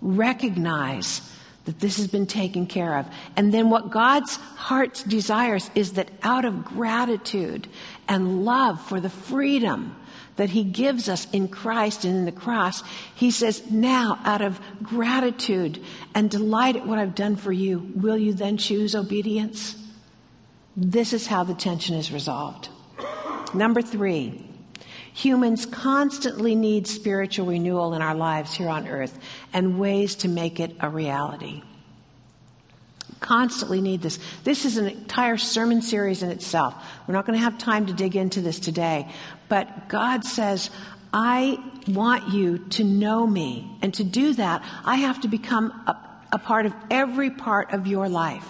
Recognize 0.00 1.20
that 1.64 1.78
this 1.80 1.96
has 1.96 2.08
been 2.08 2.26
taken 2.26 2.66
care 2.66 2.98
of. 2.98 3.06
And 3.36 3.54
then 3.54 3.70
what 3.70 3.90
God's 3.90 4.36
heart 4.36 5.04
desires 5.06 5.70
is 5.74 5.92
that 5.92 6.10
out 6.22 6.44
of 6.44 6.64
gratitude 6.64 7.68
and 8.08 8.44
love 8.44 8.80
for 8.80 9.00
the 9.00 9.10
freedom 9.10 9.96
that 10.36 10.50
He 10.50 10.64
gives 10.64 11.08
us 11.08 11.28
in 11.32 11.46
Christ 11.48 12.04
and 12.04 12.16
in 12.16 12.24
the 12.24 12.32
cross, 12.32 12.82
He 13.14 13.30
says, 13.30 13.70
now 13.70 14.18
out 14.24 14.42
of 14.42 14.60
gratitude 14.82 15.82
and 16.14 16.30
delight 16.30 16.76
at 16.76 16.86
what 16.86 16.98
I've 16.98 17.14
done 17.14 17.36
for 17.36 17.52
you, 17.52 17.92
will 17.94 18.18
you 18.18 18.32
then 18.32 18.56
choose 18.56 18.94
obedience? 18.94 19.76
This 20.76 21.12
is 21.12 21.26
how 21.26 21.44
the 21.44 21.54
tension 21.54 21.96
is 21.96 22.10
resolved. 22.10 22.70
Number 23.54 23.82
three, 23.82 24.44
humans 25.12 25.66
constantly 25.66 26.54
need 26.54 26.86
spiritual 26.86 27.46
renewal 27.46 27.94
in 27.94 28.02
our 28.02 28.14
lives 28.14 28.54
here 28.54 28.68
on 28.68 28.88
earth 28.88 29.18
and 29.52 29.78
ways 29.78 30.16
to 30.16 30.28
make 30.28 30.60
it 30.60 30.74
a 30.80 30.88
reality. 30.88 31.62
Constantly 33.20 33.80
need 33.80 34.02
this. 34.02 34.18
This 34.42 34.64
is 34.64 34.78
an 34.78 34.88
entire 34.88 35.36
sermon 35.36 35.80
series 35.80 36.22
in 36.22 36.30
itself. 36.30 36.74
We're 37.06 37.14
not 37.14 37.24
going 37.24 37.38
to 37.38 37.44
have 37.44 37.56
time 37.56 37.86
to 37.86 37.92
dig 37.92 38.16
into 38.16 38.40
this 38.40 38.58
today, 38.58 39.08
but 39.48 39.88
God 39.88 40.24
says, 40.24 40.70
I 41.12 41.58
want 41.86 42.32
you 42.32 42.58
to 42.70 42.84
know 42.84 43.26
me. 43.26 43.70
And 43.82 43.92
to 43.94 44.04
do 44.04 44.32
that, 44.34 44.64
I 44.84 44.96
have 44.96 45.20
to 45.20 45.28
become 45.28 45.70
a, 45.86 45.96
a 46.32 46.38
part 46.38 46.66
of 46.66 46.74
every 46.90 47.30
part 47.30 47.72
of 47.72 47.86
your 47.86 48.08
life. 48.08 48.46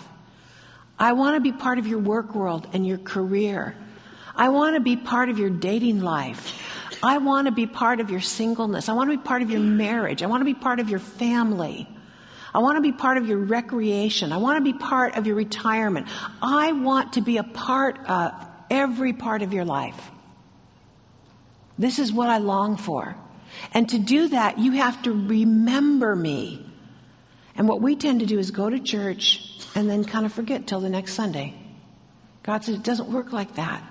I 0.98 1.14
want 1.14 1.36
to 1.36 1.40
be 1.40 1.52
part 1.52 1.78
of 1.78 1.86
your 1.86 1.98
work 1.98 2.34
world 2.34 2.68
and 2.72 2.86
your 2.86 2.98
career. 2.98 3.74
I 4.34 4.48
want 4.48 4.76
to 4.76 4.80
be 4.80 4.96
part 4.96 5.28
of 5.28 5.38
your 5.38 5.50
dating 5.50 6.00
life. 6.00 6.60
I 7.02 7.18
want 7.18 7.46
to 7.46 7.52
be 7.52 7.66
part 7.66 8.00
of 8.00 8.10
your 8.10 8.20
singleness. 8.20 8.88
I 8.88 8.92
want 8.92 9.10
to 9.10 9.16
be 9.16 9.22
part 9.22 9.42
of 9.42 9.50
your 9.50 9.60
marriage. 9.60 10.22
I 10.22 10.26
want 10.26 10.40
to 10.40 10.44
be 10.44 10.54
part 10.54 10.80
of 10.80 10.88
your 10.88 11.00
family. 11.00 11.88
I 12.54 12.58
want 12.58 12.76
to 12.76 12.82
be 12.82 12.92
part 12.92 13.16
of 13.16 13.26
your 13.26 13.38
recreation. 13.38 14.32
I 14.32 14.36
want 14.36 14.58
to 14.58 14.72
be 14.72 14.78
part 14.78 15.16
of 15.16 15.26
your 15.26 15.36
retirement. 15.36 16.06
I 16.40 16.72
want 16.72 17.14
to 17.14 17.20
be 17.20 17.38
a 17.38 17.42
part 17.42 17.98
of 18.06 18.32
every 18.70 19.12
part 19.12 19.42
of 19.42 19.52
your 19.52 19.64
life. 19.64 20.10
This 21.78 21.98
is 21.98 22.12
what 22.12 22.28
I 22.28 22.38
long 22.38 22.76
for. 22.76 23.16
And 23.72 23.88
to 23.88 23.98
do 23.98 24.28
that, 24.28 24.58
you 24.58 24.72
have 24.72 25.02
to 25.02 25.12
remember 25.12 26.14
me. 26.14 26.66
And 27.56 27.68
what 27.68 27.80
we 27.80 27.96
tend 27.96 28.20
to 28.20 28.26
do 28.26 28.38
is 28.38 28.50
go 28.50 28.70
to 28.70 28.78
church 28.78 29.58
and 29.74 29.88
then 29.90 30.04
kind 30.04 30.24
of 30.24 30.32
forget 30.32 30.66
till 30.66 30.80
the 30.80 30.88
next 30.88 31.14
Sunday. 31.14 31.54
God 32.42 32.64
said 32.64 32.74
it 32.74 32.82
doesn't 32.82 33.10
work 33.10 33.32
like 33.32 33.56
that. 33.56 33.82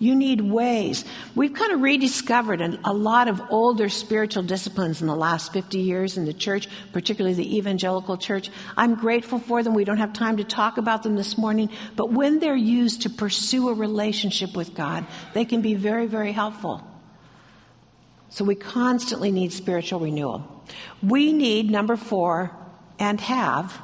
You 0.00 0.14
need 0.14 0.40
ways. 0.40 1.04
We've 1.34 1.52
kind 1.52 1.72
of 1.72 1.82
rediscovered 1.82 2.62
a, 2.62 2.92
lot 2.92 3.28
of 3.28 3.42
older 3.50 3.90
spiritual 3.90 4.42
disciplines 4.42 5.02
in 5.02 5.06
the 5.06 5.14
last 5.14 5.52
50 5.52 5.78
years 5.78 6.16
in 6.16 6.24
the 6.24 6.32
church, 6.32 6.68
particularly 6.90 7.34
the 7.34 7.58
evangelical 7.58 8.16
church. 8.16 8.50
I'm 8.78 8.94
grateful 8.94 9.38
for 9.38 9.62
them. 9.62 9.74
We 9.74 9.84
don't 9.84 9.98
have 9.98 10.14
time 10.14 10.38
to 10.38 10.44
talk 10.44 10.78
about 10.78 11.02
them 11.02 11.16
this 11.16 11.36
morning, 11.36 11.68
but 11.96 12.10
when 12.10 12.38
they're 12.38 12.56
used 12.56 13.02
to 13.02 13.10
pursue 13.10 13.68
a 13.68 13.74
relationship 13.74 14.56
with 14.56 14.74
God, 14.74 15.06
they 15.34 15.44
can 15.44 15.60
be 15.60 15.74
very, 15.74 16.06
very 16.06 16.32
helpful. 16.32 16.82
So 18.30 18.42
we 18.42 18.54
constantly 18.54 19.30
need 19.30 19.52
spiritual 19.52 20.00
renewal. 20.00 20.64
We 21.02 21.34
need, 21.34 21.70
number 21.70 21.96
four, 21.96 22.56
and 22.98 23.20
have 23.20 23.78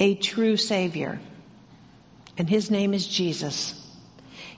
a 0.00 0.16
true 0.16 0.56
Savior. 0.56 1.20
And 2.36 2.50
his 2.50 2.68
name 2.68 2.94
is 2.94 3.06
Jesus. 3.06 3.78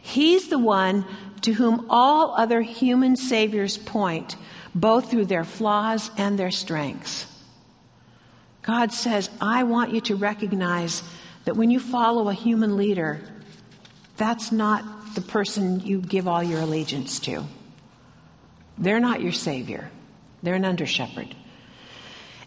He's 0.04 0.48
the 0.48 0.58
one 0.58 1.06
to 1.40 1.54
whom 1.54 1.86
all 1.88 2.34
other 2.36 2.60
human 2.60 3.16
saviors 3.16 3.78
point, 3.78 4.36
both 4.74 5.10
through 5.10 5.24
their 5.24 5.44
flaws 5.44 6.10
and 6.18 6.38
their 6.38 6.50
strengths. 6.50 7.26
God 8.60 8.92
says, 8.92 9.30
I 9.40 9.62
want 9.62 9.94
you 9.94 10.02
to 10.02 10.14
recognize 10.14 11.02
that 11.46 11.56
when 11.56 11.70
you 11.70 11.80
follow 11.80 12.28
a 12.28 12.34
human 12.34 12.76
leader, 12.76 13.18
that's 14.18 14.52
not 14.52 15.14
the 15.14 15.22
person 15.22 15.80
you 15.80 16.02
give 16.02 16.28
all 16.28 16.42
your 16.42 16.60
allegiance 16.60 17.18
to. 17.20 17.42
They're 18.76 19.00
not 19.00 19.22
your 19.22 19.32
Savior, 19.32 19.90
they're 20.42 20.56
an 20.56 20.66
under 20.66 20.84
shepherd. 20.84 21.34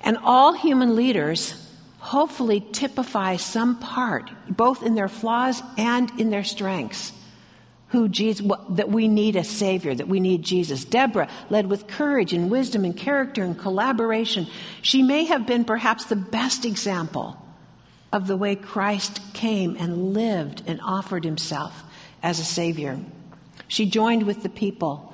And 0.02 0.20
all 0.24 0.54
human 0.54 0.96
leaders 0.96 1.56
hopefully 1.98 2.64
typify 2.72 3.38
some 3.38 3.80
part, 3.80 4.30
both 4.48 4.84
in 4.84 4.94
their 4.94 5.10
flaws 5.10 5.64
and 5.76 6.12
in 6.20 6.30
their 6.30 6.44
strengths. 6.44 7.14
Who 7.90 8.10
Jesus, 8.10 8.46
that 8.70 8.90
we 8.90 9.08
need 9.08 9.36
a 9.38 9.44
Savior, 9.44 9.96
that 9.96 10.10
we 10.10 10.20
need 10.20 10.44
Jesus. 10.44 10.84
Deborah 10.84 11.30
led 11.50 11.68
with 11.68 11.88
courage 11.88 12.34
and 12.34 12.52
wisdom 12.52 12.84
and 12.84 12.96
character 12.96 13.44
and 13.44 13.58
collaboration. 13.58 14.48
She 14.82 15.02
may 15.02 15.26
have 15.26 15.48
been 15.48 15.64
perhaps 15.64 16.06
the 16.06 16.18
best 16.18 16.66
example 16.66 17.42
of 18.12 18.28
the 18.28 18.38
way 18.38 18.56
Christ 18.56 19.22
came 19.34 19.78
and 19.78 20.14
lived 20.14 20.64
and 20.68 20.82
offered 20.82 21.24
himself 21.24 21.84
as 22.22 22.40
a 22.40 22.46
Savior. 22.46 23.00
She 23.68 23.86
joined 23.86 24.24
with 24.24 24.44
the 24.44 24.50
people 24.50 25.14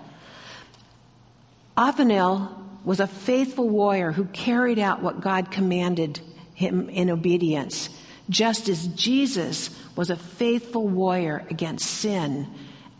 Othniel 1.75 2.63
was 2.83 2.99
a 2.99 3.07
faithful 3.07 3.67
warrior 3.67 4.11
who 4.11 4.25
carried 4.25 4.77
out 4.77 5.01
what 5.01 5.21
God 5.21 5.49
commanded 5.49 6.19
him 6.53 6.89
in 6.89 7.09
obedience, 7.09 7.89
just 8.29 8.69
as 8.69 8.87
Jesus 8.87 9.69
was 9.95 10.09
a 10.09 10.15
faithful 10.15 10.87
warrior 10.87 11.45
against 11.49 11.89
sin 11.89 12.47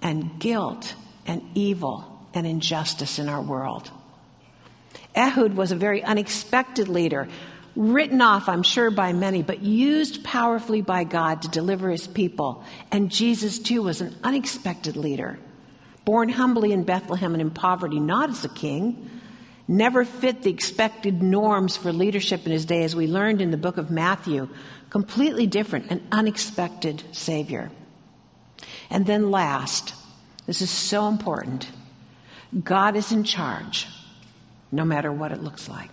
and 0.04 0.38
guilt 0.40 0.94
and 1.26 1.42
evil 1.56 2.08
and 2.36 2.46
injustice 2.46 3.18
in 3.18 3.28
our 3.28 3.42
world. 3.42 3.90
Ehud 5.16 5.56
was 5.56 5.72
a 5.72 5.76
very 5.76 6.04
unexpected 6.04 6.88
leader, 6.88 7.28
written 7.76 8.22
off, 8.22 8.48
I'm 8.50 8.64
sure, 8.64 8.92
by 8.92 9.14
many, 9.14 9.42
but 9.42 9.62
used 9.62 10.24
powerfully 10.24 10.82
by 10.82 11.04
God 11.04 11.42
to 11.42 11.48
deliver 11.48 11.90
his 11.90 12.06
people. 12.06 12.64
And 12.92 13.10
Jesus, 13.10 13.58
too, 13.58 13.82
was 13.84 14.02
an 14.02 14.16
unexpected 14.24 14.96
leader 14.96 15.40
born 16.06 16.30
humbly 16.30 16.72
in 16.72 16.84
Bethlehem 16.84 17.34
and 17.34 17.42
in 17.42 17.52
poverty, 17.52 18.00
not 18.00 18.30
as 18.30 18.44
a 18.44 18.50
king, 18.50 19.10
never 19.68 20.04
fit 20.04 20.44
the 20.44 20.50
expected 20.50 21.24
norms 21.24 21.78
for 21.78 21.94
leadership 21.94 22.46
in 22.46 22.52
his 22.52 22.66
day, 22.66 22.84
as 22.84 22.96
we 22.96 23.08
learned 23.08 23.42
in 23.42 23.52
the 23.52 23.58
book 23.58 23.78
of 23.78 23.90
Matthew. 23.90 24.50
Completely 24.90 25.48
different, 25.48 25.92
an 25.92 26.06
unexpected 26.12 27.04
Savior. 27.12 27.72
And 28.94 29.08
then 29.08 29.32
last, 29.32 29.96
this 30.46 30.62
is 30.62 30.70
so 30.70 31.08
important 31.08 31.68
God 32.64 32.96
is 32.96 33.12
in 33.12 33.24
charge, 33.24 33.88
no 34.72 34.86
matter 34.86 35.12
what 35.12 35.32
it 35.32 35.42
looks 35.42 35.68
like. 35.68 35.90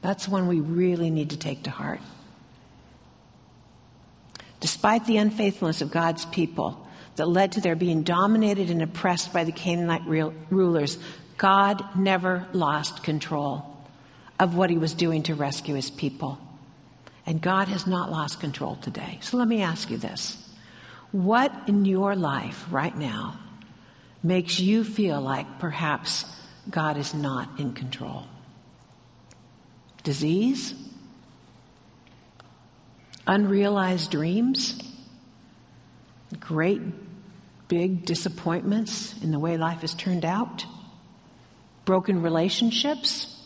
That's 0.00 0.26
one 0.26 0.48
we 0.48 0.60
really 0.60 1.10
need 1.10 1.30
to 1.30 1.36
take 1.36 1.64
to 1.64 1.70
heart. 1.70 2.00
Despite 4.60 5.04
the 5.04 5.18
unfaithfulness 5.18 5.82
of 5.82 5.90
God's 5.90 6.24
people, 6.24 6.86
that 7.16 7.26
led 7.26 7.52
to 7.52 7.60
their 7.60 7.76
being 7.76 8.02
dominated 8.02 8.70
and 8.70 8.80
oppressed 8.80 9.34
by 9.34 9.44
the 9.44 9.52
Canaanite 9.52 10.06
rulers, 10.48 10.96
God 11.36 11.84
never 11.94 12.46
lost 12.54 13.02
control 13.02 13.76
of 14.38 14.56
what 14.56 14.70
he 14.70 14.78
was 14.78 14.94
doing 14.94 15.24
to 15.24 15.34
rescue 15.34 15.74
his 15.74 15.90
people. 15.90 16.38
And 17.30 17.40
God 17.40 17.68
has 17.68 17.86
not 17.86 18.10
lost 18.10 18.40
control 18.40 18.74
today. 18.74 19.20
So 19.22 19.36
let 19.36 19.46
me 19.46 19.62
ask 19.62 19.88
you 19.88 19.98
this 19.98 20.36
What 21.12 21.52
in 21.68 21.84
your 21.84 22.16
life 22.16 22.66
right 22.72 22.96
now 22.96 23.38
makes 24.20 24.58
you 24.58 24.82
feel 24.82 25.20
like 25.20 25.60
perhaps 25.60 26.24
God 26.68 26.96
is 26.96 27.14
not 27.14 27.60
in 27.60 27.72
control? 27.72 28.24
Disease? 30.02 30.74
Unrealized 33.28 34.10
dreams? 34.10 34.80
Great 36.40 36.82
big 37.68 38.04
disappointments 38.06 39.14
in 39.22 39.30
the 39.30 39.38
way 39.38 39.56
life 39.56 39.82
has 39.82 39.94
turned 39.94 40.24
out, 40.24 40.66
broken 41.84 42.22
relationships, 42.22 43.39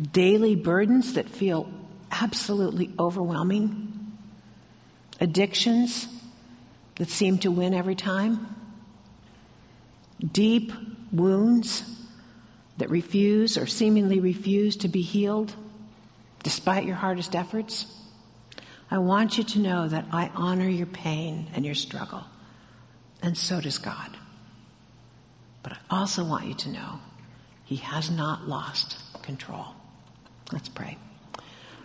daily 0.00 0.56
burdens 0.56 1.14
that 1.14 1.28
feel 1.28 1.70
absolutely 2.10 2.92
overwhelming, 2.98 4.16
addictions 5.20 6.08
that 6.96 7.08
seem 7.08 7.38
to 7.38 7.50
win 7.50 7.74
every 7.74 7.94
time, 7.94 8.54
deep 10.32 10.72
wounds 11.10 11.82
that 12.78 12.90
refuse 12.90 13.58
or 13.58 13.66
seemingly 13.66 14.20
refuse 14.20 14.76
to 14.76 14.88
be 14.88 15.02
healed 15.02 15.54
despite 16.42 16.84
your 16.84 16.96
hardest 16.96 17.34
efforts. 17.34 17.86
I 18.90 18.98
want 18.98 19.38
you 19.38 19.44
to 19.44 19.58
know 19.58 19.88
that 19.88 20.06
I 20.12 20.30
honor 20.34 20.68
your 20.68 20.86
pain 20.86 21.48
and 21.54 21.64
your 21.64 21.74
struggle, 21.74 22.24
and 23.22 23.36
so 23.36 23.60
does 23.60 23.78
God. 23.78 24.16
But 25.62 25.72
I 25.72 25.78
also 25.88 26.24
want 26.24 26.46
you 26.46 26.54
to 26.54 26.68
know 26.70 27.00
He 27.64 27.76
has 27.76 28.10
not 28.10 28.48
lost 28.48 28.96
control. 29.22 29.66
Let's 30.52 30.68
pray. 30.68 30.98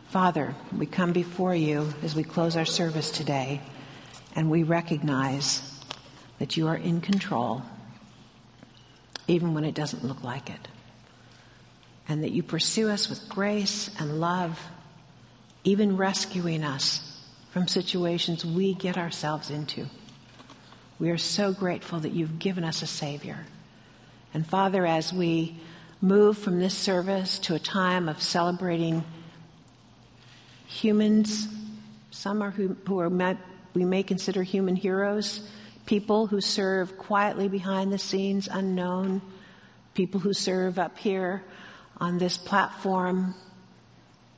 Father, 0.10 0.54
we 0.78 0.86
come 0.86 1.14
before 1.14 1.56
you 1.56 1.94
as 2.04 2.16
we 2.16 2.24
close 2.24 2.58
our 2.58 2.66
service 2.66 3.12
today, 3.12 3.62
and 4.36 4.52
we 4.52 4.64
recognize 4.64 5.62
that 6.40 6.58
you 6.58 6.68
are 6.68 6.76
in 6.76 7.00
control, 7.00 7.62
even 9.28 9.54
when 9.54 9.64
it 9.64 9.74
doesn't 9.74 10.04
look 10.04 10.22
like 10.22 10.50
it, 10.50 10.68
and 12.10 12.24
that 12.24 12.32
you 12.32 12.44
pursue 12.44 12.90
us 12.90 13.10
with 13.10 13.30
grace 13.30 13.90
and 14.00 14.20
love 14.20 14.60
even 15.64 15.96
rescuing 15.96 16.64
us 16.64 17.22
from 17.52 17.70
situations 17.70 18.46
we 18.46 18.74
get 18.74 18.98
ourselves 18.98 19.50
into. 19.50 19.86
We 21.00 21.10
are 21.10 21.18
so 21.18 21.54
grateful 21.54 22.02
that 22.02 22.12
you've 22.12 22.40
given 22.40 22.66
us 22.66 22.82
a 22.82 22.88
Savior. 22.88 23.46
And 24.34 24.46
Father, 24.46 24.86
as 24.86 25.14
we 25.14 25.58
move 26.02 26.38
from 26.38 26.60
this 26.60 26.76
service 26.76 27.40
to 27.40 27.56
a 27.56 27.60
time 27.60 28.08
of 28.08 28.22
celebrating 28.22 29.04
humans, 30.68 31.48
some 32.12 32.42
are 32.42 32.52
who, 32.52 32.76
who 32.88 33.00
are 33.00 33.10
met, 33.10 33.38
we 33.74 33.86
may 33.86 34.04
consider 34.04 34.44
human 34.44 34.76
heroes, 34.76 35.48
people 35.86 36.28
who 36.28 36.42
serve 36.42 36.98
quietly 36.98 37.48
behind 37.48 37.92
the 37.92 37.98
scenes, 37.98 38.48
unknown, 38.52 39.22
people 39.94 40.20
who 40.20 40.34
serve 40.34 40.78
up 40.78 40.98
here 40.98 41.44
on 42.00 42.18
this 42.18 42.38
platform. 42.38 43.34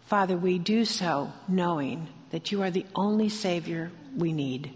Father, 0.06 0.38
we 0.38 0.60
do 0.60 0.86
so 0.86 1.32
knowing 1.48 2.08
that 2.32 2.52
you 2.52 2.62
are 2.64 2.72
the 2.72 2.86
only 2.96 3.30
Savior 3.30 3.92
we 4.16 4.32
need. 4.32 4.72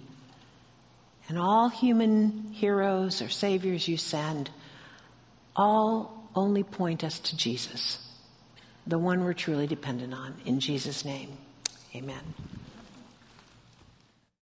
And 1.30 1.38
all 1.38 1.70
human 1.70 2.52
heroes 2.52 3.22
or 3.22 3.30
saviors 3.30 3.88
you 3.88 3.96
send 3.96 4.50
all 5.56 6.23
only 6.36 6.64
point 6.64 7.04
us 7.04 7.20
to 7.20 7.38
Jesus, 7.38 8.00
the 8.86 9.00
one 9.00 9.24
we're 9.24 9.34
truly 9.34 9.68
dependent 9.68 10.14
on. 10.14 10.36
In 10.46 10.60
Jesus' 10.60 11.06
name, 11.06 11.38
amen. 11.96 12.34